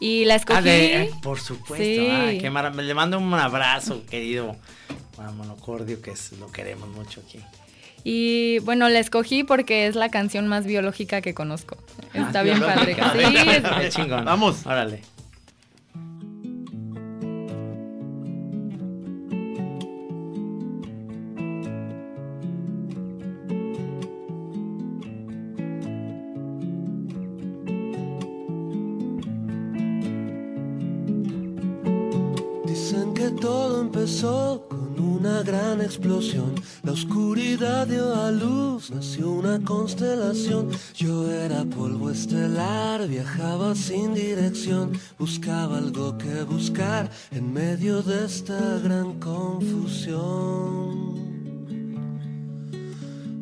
[0.00, 0.58] Y la escogí.
[0.58, 1.84] Ah, de- eh, por supuesto.
[1.84, 2.08] Sí.
[2.10, 4.56] Ay, qué mara- Le mando un abrazo, querido
[5.18, 7.40] a Monocordio, que es, lo queremos mucho aquí.
[8.04, 11.76] Y bueno, la escogí porque es la canción más biológica que conozco.
[12.14, 12.94] Está Ah, bien padre.
[13.12, 14.24] Sí, es- Qué chingón.
[14.24, 14.64] Vamos.
[14.64, 15.02] Órale.
[33.40, 36.54] Todo empezó con una gran explosión.
[36.82, 40.70] La oscuridad dio a luz, nació una constelación.
[40.94, 44.92] Yo era polvo estelar, viajaba sin dirección.
[45.18, 50.18] Buscaba algo que buscar en medio de esta gran confusión.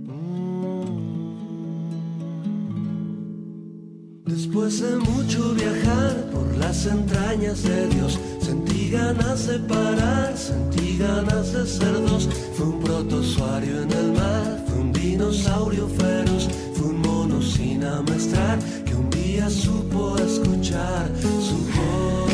[0.07, 0.35] Mm.
[4.27, 8.06] Después de mucho viajar por las entrañas de Dios,
[8.87, 12.29] sentí ganas de parar, sentí ganas de ser dos.
[12.55, 18.59] Fue un protozoario en el mar, fue un dinosaurio feroz, fue un mono sin amestrar
[18.85, 22.31] que un día supo escuchar su voz.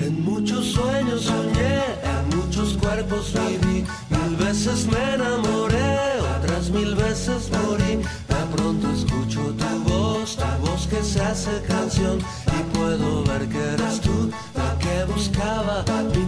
[0.00, 5.61] En muchos sueños soñé, en muchos cuerpos viví, mil veces me enamoré,
[11.12, 16.24] se hace canción, y puedo ver que eres tú la que buscaba mi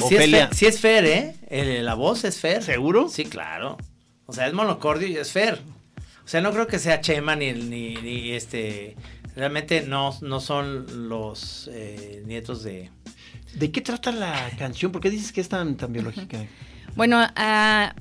[0.00, 0.30] Pues sí es.
[0.30, 1.34] Fer, sí es Fer, ¿eh?
[1.48, 2.62] El- la voz es Fer.
[2.62, 3.08] ¿Seguro?
[3.08, 3.76] Sí, claro.
[4.26, 5.60] O sea, es monocordio y es Fer.
[6.24, 8.96] O sea, no creo que sea Chema ni, ni, ni este...
[9.36, 12.90] Realmente no, no son los eh, nietos de...
[13.54, 14.90] ¿De qué trata la canción?
[14.92, 16.38] ¿Por qué dices que es tan, tan biológica?
[16.96, 17.94] Bueno, ah,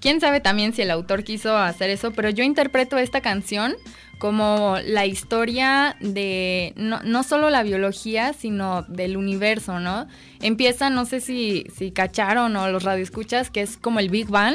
[0.00, 3.74] quién sabe también si el autor quiso hacer eso, pero yo interpreto esta canción
[4.22, 10.06] como la historia de no, no solo la biología, sino del universo, ¿no?
[10.40, 14.54] Empieza, no sé si, si cacharon o los radioescuchas, que es como el Big Bang,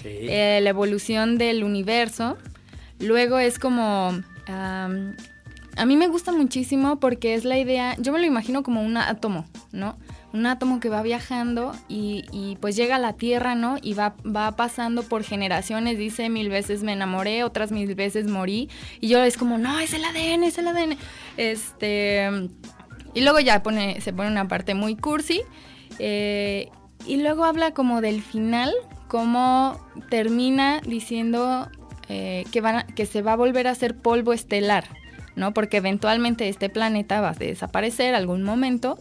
[0.00, 0.06] Sí.
[0.08, 2.38] eh, la evolución del universo.
[3.00, 4.22] Luego es como...
[4.46, 4.88] a
[5.84, 9.46] mí me gusta muchísimo porque es la idea, yo me lo imagino como un átomo,
[9.72, 9.98] ¿no?
[10.38, 13.76] Un átomo que va viajando y, y, pues llega a la Tierra, ¿no?
[13.82, 18.70] Y va, va pasando por generaciones, dice mil veces me enamoré, otras mil veces morí.
[19.00, 20.96] Y yo es como, no, es el ADN, es el ADN.
[21.36, 22.30] Este...
[23.14, 25.42] Y luego ya pone, se pone una parte muy cursi.
[25.98, 26.68] eh,
[27.06, 28.72] y luego habla como del final,
[29.08, 29.80] como
[30.10, 31.68] termina diciendo
[32.08, 34.84] eh, que, van a- que se va a volver a hacer polvo estelar,
[35.36, 35.54] ¿no?
[35.54, 38.98] Porque eventualmente este planeta va a desaparecer algún momento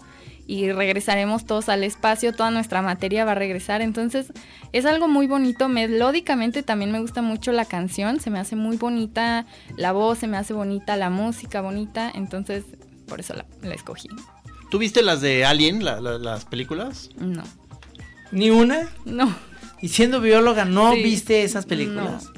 [0.48, 3.82] y regresaremos todos al espacio, toda nuestra materia va a regresar.
[3.82, 4.32] Entonces
[4.72, 8.78] es algo muy bonito, melódicamente también me gusta mucho la canción, se me hace muy
[8.78, 9.46] bonita
[9.76, 12.64] la voz, se me hace bonita la música, bonita, entonces
[13.08, 14.08] por eso la, la escogí.
[14.72, 17.10] ¿Tú viste las de Alien, la- la- las películas?
[17.20, 17.44] No,
[18.32, 18.90] ¿Ni una?
[19.06, 19.34] no,
[19.82, 21.04] Y siendo bióloga, ¿no Sí.
[21.04, 22.30] viste esas películas?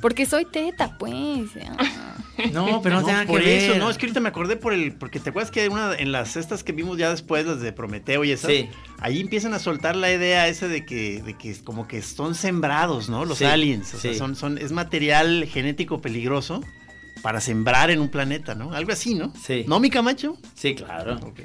[0.00, 1.50] Porque soy teta, pues.
[1.78, 2.14] ah.
[2.52, 3.80] No, pero no, tenga por que eso, ver.
[3.80, 6.36] no, es que ahorita me acordé por el, porque te acuerdas que una en las
[6.36, 8.68] estas que vimos ya después, las de Prometeo y esas, Sí.
[9.00, 13.08] ahí empiezan a soltar la idea esa de que, de que como que son sembrados,
[13.08, 13.24] ¿no?
[13.24, 16.62] Los Sí, aliens, o sea, son, son, es material genético peligroso
[17.22, 18.72] para sembrar en un planeta, ¿no?
[18.72, 19.32] Algo así, ¿no?
[19.44, 19.64] Sí.
[19.66, 20.38] ¿No, mi Camacho?
[20.54, 21.16] Sí, claro.
[21.16, 21.40] Ok.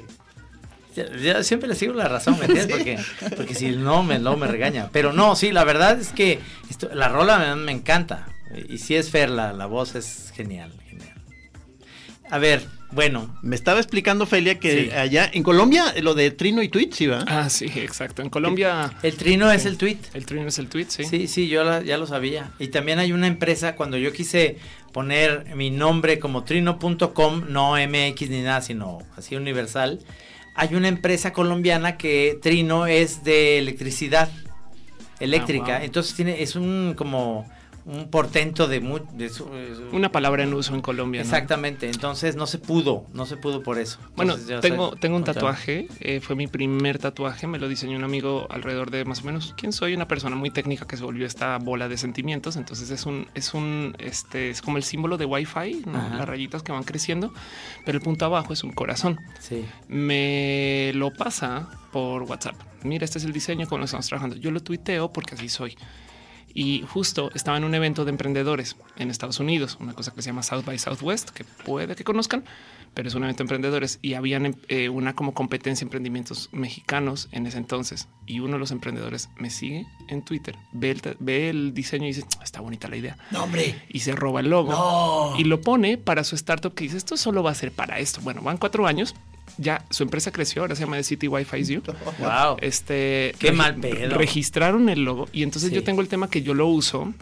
[0.94, 2.68] Ya- ya siempre le sigo la razón, ¿me entiendes?
[3.18, 4.90] Porque, porque si no, me, no me regaña.
[4.92, 6.38] Pero no, sí, la verdad es que
[6.70, 8.28] esto- la rola me, me encanta.
[8.68, 11.14] Y si es Fer, la, la voz es genial, genial.
[12.30, 14.90] A ver, bueno, Me estaba explicando Felia que Sí.
[14.92, 17.24] allá en Colombia lo de Trino y Tweet, sí, ¿va?
[17.26, 18.22] Ah, sí, exacto.
[18.22, 19.98] En Colombia el trino es el tweet.
[20.14, 21.04] el trino es el tweet, sí.
[21.04, 22.52] Sí, sí, yo la- ya lo sabía.
[22.58, 24.56] Y también hay una empresa, cuando yo quise
[24.92, 30.00] poner mi nombre como trino.com, no MX ni nada, sino así universal,
[30.54, 34.30] hay una empresa colombiana que Trino es de electricidad
[35.20, 35.76] eléctrica.
[35.76, 35.84] Ah, wow.
[35.86, 37.50] Entonces tiene, es un como
[37.86, 41.20] un portento de, mu- de su- de su- Una palabra en uso en Colombia.
[41.20, 41.24] ¿no?
[41.24, 43.98] Exactamente, entonces no se pudo, no se pudo por eso.
[44.16, 48.04] Bueno, Entonces, tengo, tengo un tatuaje, eh, fue mi primer tatuaje, me lo diseñó un
[48.04, 49.94] amigo alrededor de más o menos, ¿quién soy?
[49.94, 53.52] Una persona muy técnica que se volvió esta bola de sentimientos, entonces es un, es
[53.52, 57.34] un, este, es como el símbolo de Wi-Fi, las rayitas que van creciendo,
[57.84, 59.20] pero el punto abajo es un corazón.
[59.40, 59.64] Sí.
[59.88, 62.54] Me lo pasa por WhatsApp.
[62.82, 64.36] Mira, este es el diseño con el que estamos trabajando.
[64.36, 65.76] Yo lo tuiteo porque así soy.
[66.56, 70.30] Y justo estaba en un evento de emprendedores en Estados Unidos, una cosa que se
[70.30, 72.44] llama South by Southwest, que puede que conozcan,
[72.94, 77.28] pero es un evento de emprendedores y habían eh, una como competencia de emprendimientos mexicanos
[77.32, 78.06] en ese entonces.
[78.26, 82.04] Y uno de los emprendedores me sigue en Twitter, ve el, ta- ve el diseño
[82.04, 83.16] y dice, "Ah, está bonita la idea.
[83.32, 83.74] No, hombre.
[83.88, 84.70] Y se roba el logo
[85.34, 85.40] No.
[85.40, 88.20] y lo pone para su startup que dice, esto solo va a ser para esto.
[88.22, 89.16] Bueno, van cuatro años.
[89.58, 91.82] Ya su empresa creció, ahora se llama The City Wi-Fi You.
[92.18, 92.56] Wow.
[92.60, 94.16] Este Qué mal pedo.
[94.18, 95.74] Registraron el logo y entonces Sí.
[95.76, 97.12] yo tengo el tema que yo lo uso.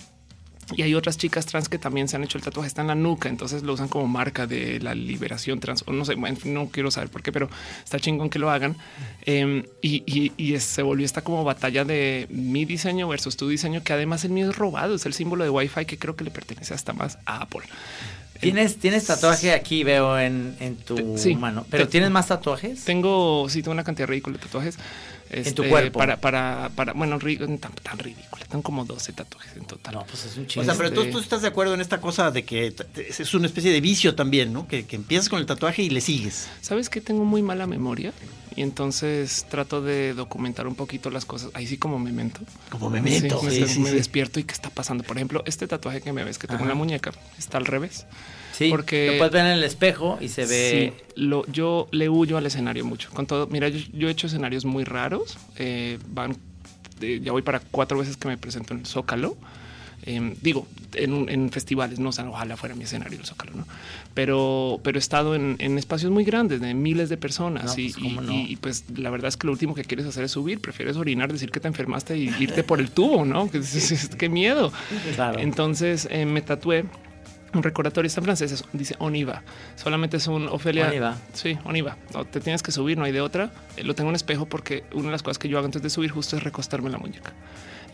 [0.77, 2.95] Y hay otras chicas trans que también se han hecho el tatuaje, está en la
[2.95, 6.69] nuca, entonces lo usan como marca de la liberación trans, o no sé, bueno, no
[6.69, 7.51] quiero saber por qué, pero
[7.85, 8.77] está chingón que lo hagan.
[9.27, 10.03] Eh, y
[10.37, 14.31] y- se volvió esta como batalla de mi diseño versus tu diseño, que además el
[14.31, 17.19] mío es robado, es el símbolo de Wi-Fi que creo que le pertenece hasta más
[17.27, 17.63] a Apple.
[18.41, 21.37] ¿Tienes, tienes tatuaje aquí, veo en, en tu Sí.
[21.37, 21.65] mano.
[21.71, 22.83] ¿Pero Te- tienes más tatuajes?
[22.85, 24.79] Tengo, sí, tengo una cantidad ridícula de tatuajes.
[25.33, 25.99] En tu Este, cuerpo.
[25.99, 28.45] Para, para, para, bueno, ri- tan, tan ridícula.
[28.47, 29.95] Tengo como 12 tatuajes en total.
[29.95, 30.65] No, pues es un O chingo.
[30.67, 33.71] sea, pero tú, tú estás de acuerdo en esta cosa de que es una especie
[33.73, 34.69] de vicio también, ¿no?
[34.69, 36.49] Que, que empiezas con el tatuaje y le sigues.
[36.61, 38.13] ¿Sabes que tengo muy mala memoria?
[38.55, 41.51] Y entonces trato de documentar un poquito las cosas.
[41.55, 42.43] Ahí sí como memento.
[42.69, 43.41] Como memento.
[43.41, 43.97] Sí, me, Sí, me sí.
[43.97, 45.03] despierto y qué está pasando.
[45.05, 48.05] Por ejemplo, este tatuaje que me ves que tengo en la muñeca está al revés.
[48.65, 50.93] Sí, porque- lo puedes ver en el espejo y se ve.
[50.97, 53.11] Sí, lo, yo le huyo al escenario mucho.
[53.11, 55.39] Con todo, mira, yo, yo he hecho escenarios muy raros.
[55.57, 56.37] eh, van,
[57.01, 59.37] eh, ya voy para cuatro veces que me presento en el Zócalo.
[60.05, 63.67] Eh, digo, en, en festivales, no, o sea, ojalá fuera mi escenario el Zócalo, ¿no?
[64.15, 67.65] Pero, pero he estado en, en espacios muy grandes, de miles de personas.
[67.65, 68.33] No, y, pues, ¿cómo y- no?
[68.33, 71.33] y, pues la verdad es que lo último que quieres hacer es subir, prefieres orinar,
[71.33, 73.49] decir que te enfermaste y irte por el tubo, ¿no?
[73.51, 74.73] Qué miedo.
[75.15, 75.39] Claro.
[75.39, 76.85] Entonces eh, me tatué
[77.55, 79.43] un recordatorio está en francés, es- dice Oniva.
[79.77, 80.89] Solamente es un Ofelia.
[80.89, 81.17] Oniva.
[81.33, 81.97] Sí, Oniva.
[82.15, 83.51] No, te tienes que subir, no hay de otra.
[83.77, 85.91] Eh, lo tengo en espejo porque una de las cosas que yo hago antes de
[85.91, 87.33] subir justo es recostarme la muñeca.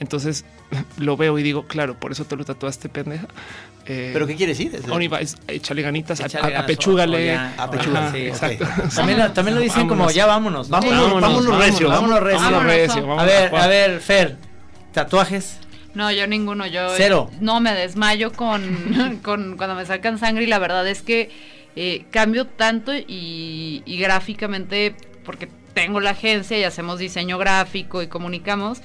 [0.00, 0.44] Entonces
[0.98, 3.26] lo veo y digo, claro, por eso te lo tatuaste, pendeja.
[3.86, 4.80] Eh, ¿Pero qué quiere decir?
[4.90, 7.38] Oniva es échale ganitas, apechúgale.
[8.94, 10.14] También, lo- dicen como Vámonos.
[10.14, 10.68] ya vámonos.
[10.68, 10.78] ¿no?
[10.80, 12.40] Vámonos, vámonos recio, vámonos recio.
[12.42, 12.64] Vámonos Vámonos.
[12.64, 14.36] recio, A vámonos, ver, a ver, Fer,
[14.92, 15.58] tatuajes.
[15.94, 17.30] No, yo ninguno, yo Cero.
[17.40, 21.30] no me desmayo con, con cuando me sacan sangre y la verdad es que
[21.76, 28.08] eh, cambio tanto y, y gráficamente porque tengo la agencia y hacemos diseño gráfico y
[28.08, 28.80] comunicamos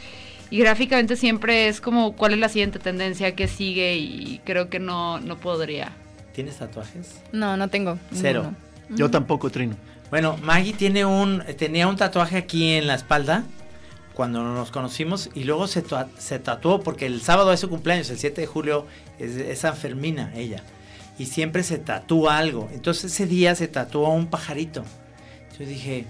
[0.49, 4.79] y gráficamente siempre es como cuál es la siguiente tendencia que sigue y creo que
[4.79, 5.91] no no podría.
[6.33, 7.21] ¿Tienes tatuajes?
[7.31, 7.97] No, no tengo.
[8.11, 8.53] Cero.
[8.89, 9.75] Yo tampoco, Trino.
[10.09, 13.43] Bueno, Maggie tiene un, tenía un tatuaje aquí en la espalda
[14.13, 15.83] cuando nos conocimos y luego se,
[16.17, 18.85] se tatuó porque el sábado es su cumpleaños, el 7 de julio
[19.19, 20.63] es, es San Fermina ella
[21.17, 22.69] y siempre se tatúa algo.
[22.73, 24.83] Entonces ese día se tatuó un pajarito.
[25.57, 26.05] Yo dije,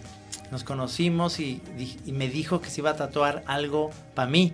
[0.51, 1.61] nos conocimos y,
[2.05, 4.53] y me dijo que se iba a tatuar algo para mí.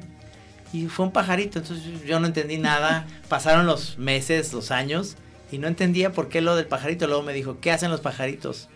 [0.72, 3.08] Y fue un pajarito, entonces yo no entendí nada.
[3.30, 5.16] Pasaron los meses, los años
[5.52, 7.08] y no entendía por qué lo del pajarito.
[7.08, 8.70] Luego me dijo, ¿qué hacen los pajaritos?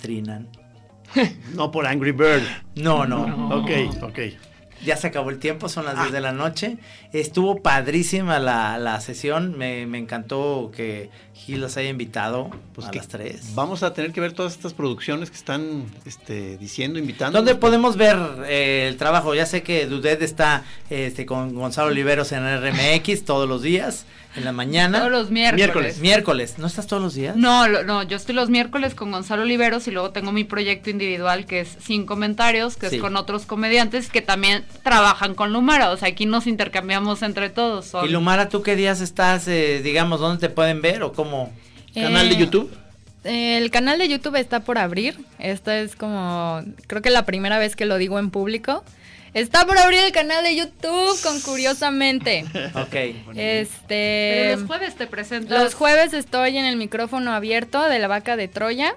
[0.00, 0.48] Trinan.
[1.54, 2.42] No por Angry Bird.
[2.76, 3.48] No, no.
[3.56, 3.70] Ok,
[4.02, 4.18] ok.
[4.84, 6.76] Ya se acabó el tiempo, son las 10 de la noche.
[7.12, 9.56] Estuvo padrísima la, la sesión.
[9.56, 13.54] Me, me encantó que Gil los haya invitado Pues a que las 3.
[13.54, 17.38] Vamos a tener que ver todas estas producciones que están este, diciendo, invitando.
[17.38, 18.16] ¿Dónde podemos ver
[18.46, 19.34] eh, el trabajo?
[19.34, 24.06] Ya sé que Dudet está este, con Gonzalo Oliveros en RMX todos los días,
[24.36, 24.98] en la mañana.
[25.00, 25.58] Todos los miércoles.
[25.66, 25.98] Miércoles.
[26.00, 26.54] Miércoles.
[26.58, 27.36] ¿No estás todos los días?
[27.36, 30.90] No, lo- no, yo estoy los miércoles con Gonzalo Oliveros y luego tengo mi proyecto
[30.90, 32.96] individual que es Sin Comentarios, que Sí.
[32.96, 35.90] es con otros comediantes que también trabajan con Lumara.
[35.90, 37.86] O sea, aquí nos intercambiamos entre todos.
[37.86, 41.23] son- Y Lumara, ¿tú qué días estás, eh, digamos, dónde te pueden ver o cómo?
[41.94, 42.70] ¿Canal de Eh, YouTube?
[43.24, 45.16] El canal de YouTube está por abrir.
[45.38, 48.84] Esta es como, creo que la primera vez que lo digo en público.
[49.32, 52.44] Está por abrir el canal de YouTube con Curiosamente.
[52.74, 52.94] Ok.
[53.34, 54.30] Este.
[54.48, 55.58] Pero los jueves te presentas.
[55.62, 58.94] Los jueves estoy en el micrófono abierto de la vaca de Troya.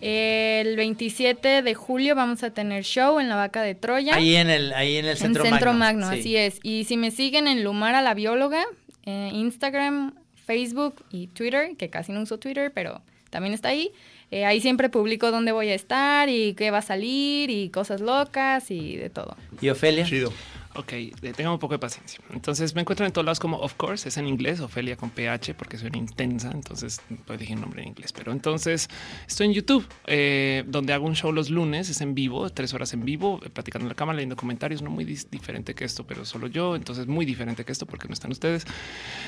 [0.00, 4.16] El 27 de julio vamos a tener show en la vaca de Troya.
[4.16, 6.06] Ahí en el, ahí en el en centro, Centro Magno.
[6.06, 6.20] Magno, sí.
[6.20, 6.58] así es.
[6.62, 8.64] Y si me siguen en Lumara la bióloga,
[9.06, 10.14] eh, Instagram,
[10.44, 13.90] Facebook y Twitter, que casi no uso Twitter, pero también está ahí.
[14.30, 18.00] eh, ahí siempre publico dónde voy a estar y qué va a salir y cosas
[18.00, 19.36] locas y de todo.
[19.60, 20.04] ¿Y Ofelia?
[20.04, 20.32] Chido.
[20.74, 22.20] Ok, eh, tengan un poco de paciencia.
[22.30, 25.54] Entonces me encuentro en todos lados como Of Course, es en inglés, Ofelia con PH,
[25.54, 28.12] porque soy una intensa, entonces pues dije el nombre en inglés.
[28.12, 28.88] Pero entonces
[29.26, 32.92] estoy en YouTube, eh, donde hago un show los lunes, es en vivo, tres horas
[32.94, 36.24] en vivo, eh, platicando en la cámara, leyendo comentarios, no muy diferente que esto, pero
[36.24, 38.64] solo yo, entonces muy diferente que esto porque no están ustedes.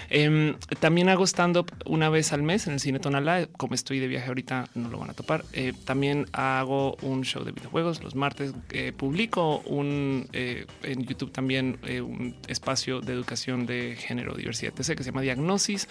[0.08, 4.08] Em, también hago stand-up una vez al mes en el Cine Tonalá, como estoy de
[4.08, 5.44] viaje ahorita no lo van a topar.
[5.52, 11.32] Eh, también hago un show de videojuegos los martes, eh, publico un eh, en YouTube
[11.34, 15.88] también eh, un espacio de educación de género, diversidad, etc., que se llama Diagnosis.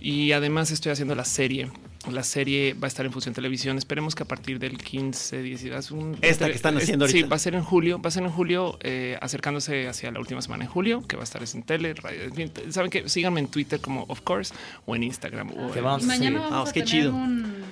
[0.00, 1.70] Y además estoy haciendo la serie.
[2.10, 3.78] La serie va a estar en Fusión Televisión.
[3.78, 7.22] Esperemos que a partir del 15, 10, es un- Esta que están es- haciendo Sí,
[7.22, 8.02] va a ser en julio.
[8.02, 11.22] Va a ser en julio, eh, acercándose hacia la última semana en julio, que va
[11.22, 12.22] a estar es en tele, radio.
[12.24, 14.52] en fin, Saben que síganme en Twitter como Of Course
[14.84, 15.52] o en Instagram.
[15.56, 16.34] o Te en- vamos Y mañana Sí.
[16.34, 17.14] vamos Vamos, a qué tener chido.
[17.14, 17.62] un-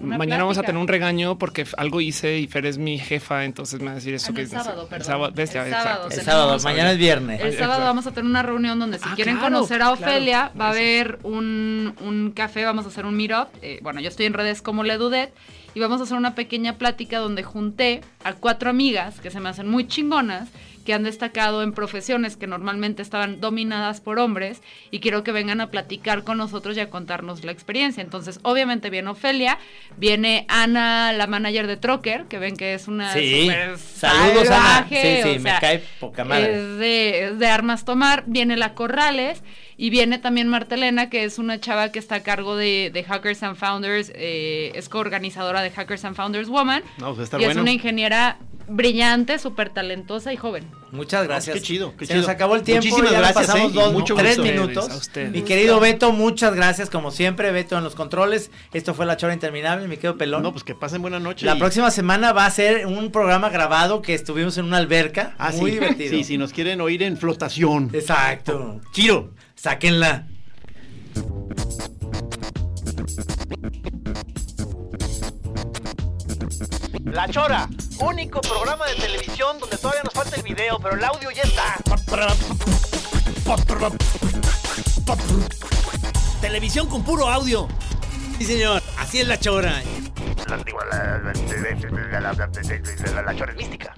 [0.00, 3.44] una Mañana vamos a tener un regaño porque algo hice y Fer es mi jefa,
[3.44, 5.06] entonces me va a decir eso Ah, que el sábado, el perdón.
[5.06, 5.88] sábado, ves, ya, El exacto.
[5.88, 7.40] sábado, El tenemos- sábado, Vamos a mañana es viernes.
[7.40, 7.84] El sábado Exacto.
[7.84, 10.12] vamos a tener una reunión donde si Ah, quieren claro, conocer a claro.
[10.12, 13.48] Ofelia, va a haber un, un café, vamos a hacer un meetup.
[13.62, 15.32] Eh, bueno, yo estoy en redes como Ledudet
[15.74, 19.48] y vamos a hacer una pequeña plática donde junté a cuatro amigas que se me
[19.50, 20.48] hacen muy chingonas,
[20.90, 24.60] que han destacado en profesiones que normalmente estaban dominadas por hombres
[24.90, 28.02] y quiero que vengan a platicar con nosotros y a contarnos la experiencia.
[28.02, 29.56] Entonces, obviamente viene Ofelia,
[29.98, 33.48] viene Ana, la manager de Trocker, que ven que es una Sí.
[33.76, 34.56] Saludos, Ana.
[34.56, 36.54] salvaje, Sí, sí, o me sea, cae poca madre.
[36.56, 38.24] es de, es de armas tomar.
[38.26, 39.44] Viene la Corrales
[39.82, 43.42] y viene también Martelena, que es una chava que está a cargo de, de Hackers
[43.42, 46.82] and Founders, eh, es coorganizadora de Hackers and Founders Woman.
[46.98, 47.60] No, pues estar y bueno.
[47.60, 48.36] es una ingeniera
[48.68, 50.64] brillante, súper talentosa y joven.
[50.92, 51.54] Muchas gracias.
[51.56, 52.20] qué chido, qué Se chido.
[52.22, 52.84] nos acabó el tiempo.
[52.84, 54.52] Muchísimas ya gracias, pasamos eh, dos, mucho tres gusto.
[54.52, 55.10] minutos.
[55.32, 57.50] Mi querido Beto, muchas gracias como siempre.
[57.50, 58.50] Beto en los controles.
[58.74, 60.42] Esto fue La Chora Interminable, mi querido Pelón.
[60.42, 61.46] No, pues que pasen buena noche.
[61.46, 65.34] La y- próxima semana va a ser un programa grabado que estuvimos en una alberca.
[65.38, 65.76] Ah, muy sí.
[65.78, 66.10] divertido.
[66.10, 67.90] Sí, si nos quieren oír en flotación.
[67.92, 68.80] Exacto.
[68.92, 69.30] Chiro.
[69.62, 70.26] Sáquenla.
[77.04, 81.30] La Chora, único programa de televisión donde todavía nos falta el video, pero el audio
[81.30, 81.76] ya está.
[86.40, 87.68] Televisión con puro audio.
[88.38, 88.82] Sí, señor.
[88.96, 89.82] Así es la chora.
[90.48, 90.56] La,
[93.36, 93.94] Chora es mística.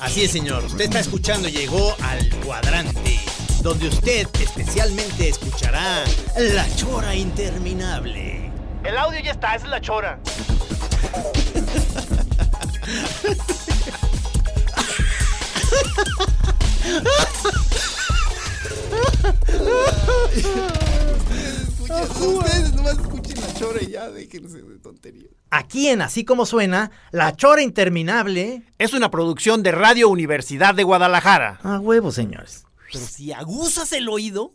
[0.00, 0.64] Así es, señor.
[0.64, 3.20] Usted está escuchando, llegó al cuadrante,
[3.62, 6.04] donde usted especialmente escuchará
[6.36, 8.50] La Chora Interminable.
[8.82, 10.18] El audio ya está, esa es la Chora.
[22.20, 23.19] Ustedes nomás escuchen
[23.60, 25.30] la chora y ya déjense de tonterías.
[25.50, 28.62] Aquí en Así Como Suena, La Chora Interminable.
[28.78, 31.60] Es una producción de Radio Universidad de Guadalajara.
[31.62, 32.64] A huevo, señores.
[32.90, 34.54] Pero si aguzas el oído.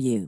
[0.01, 0.27] you.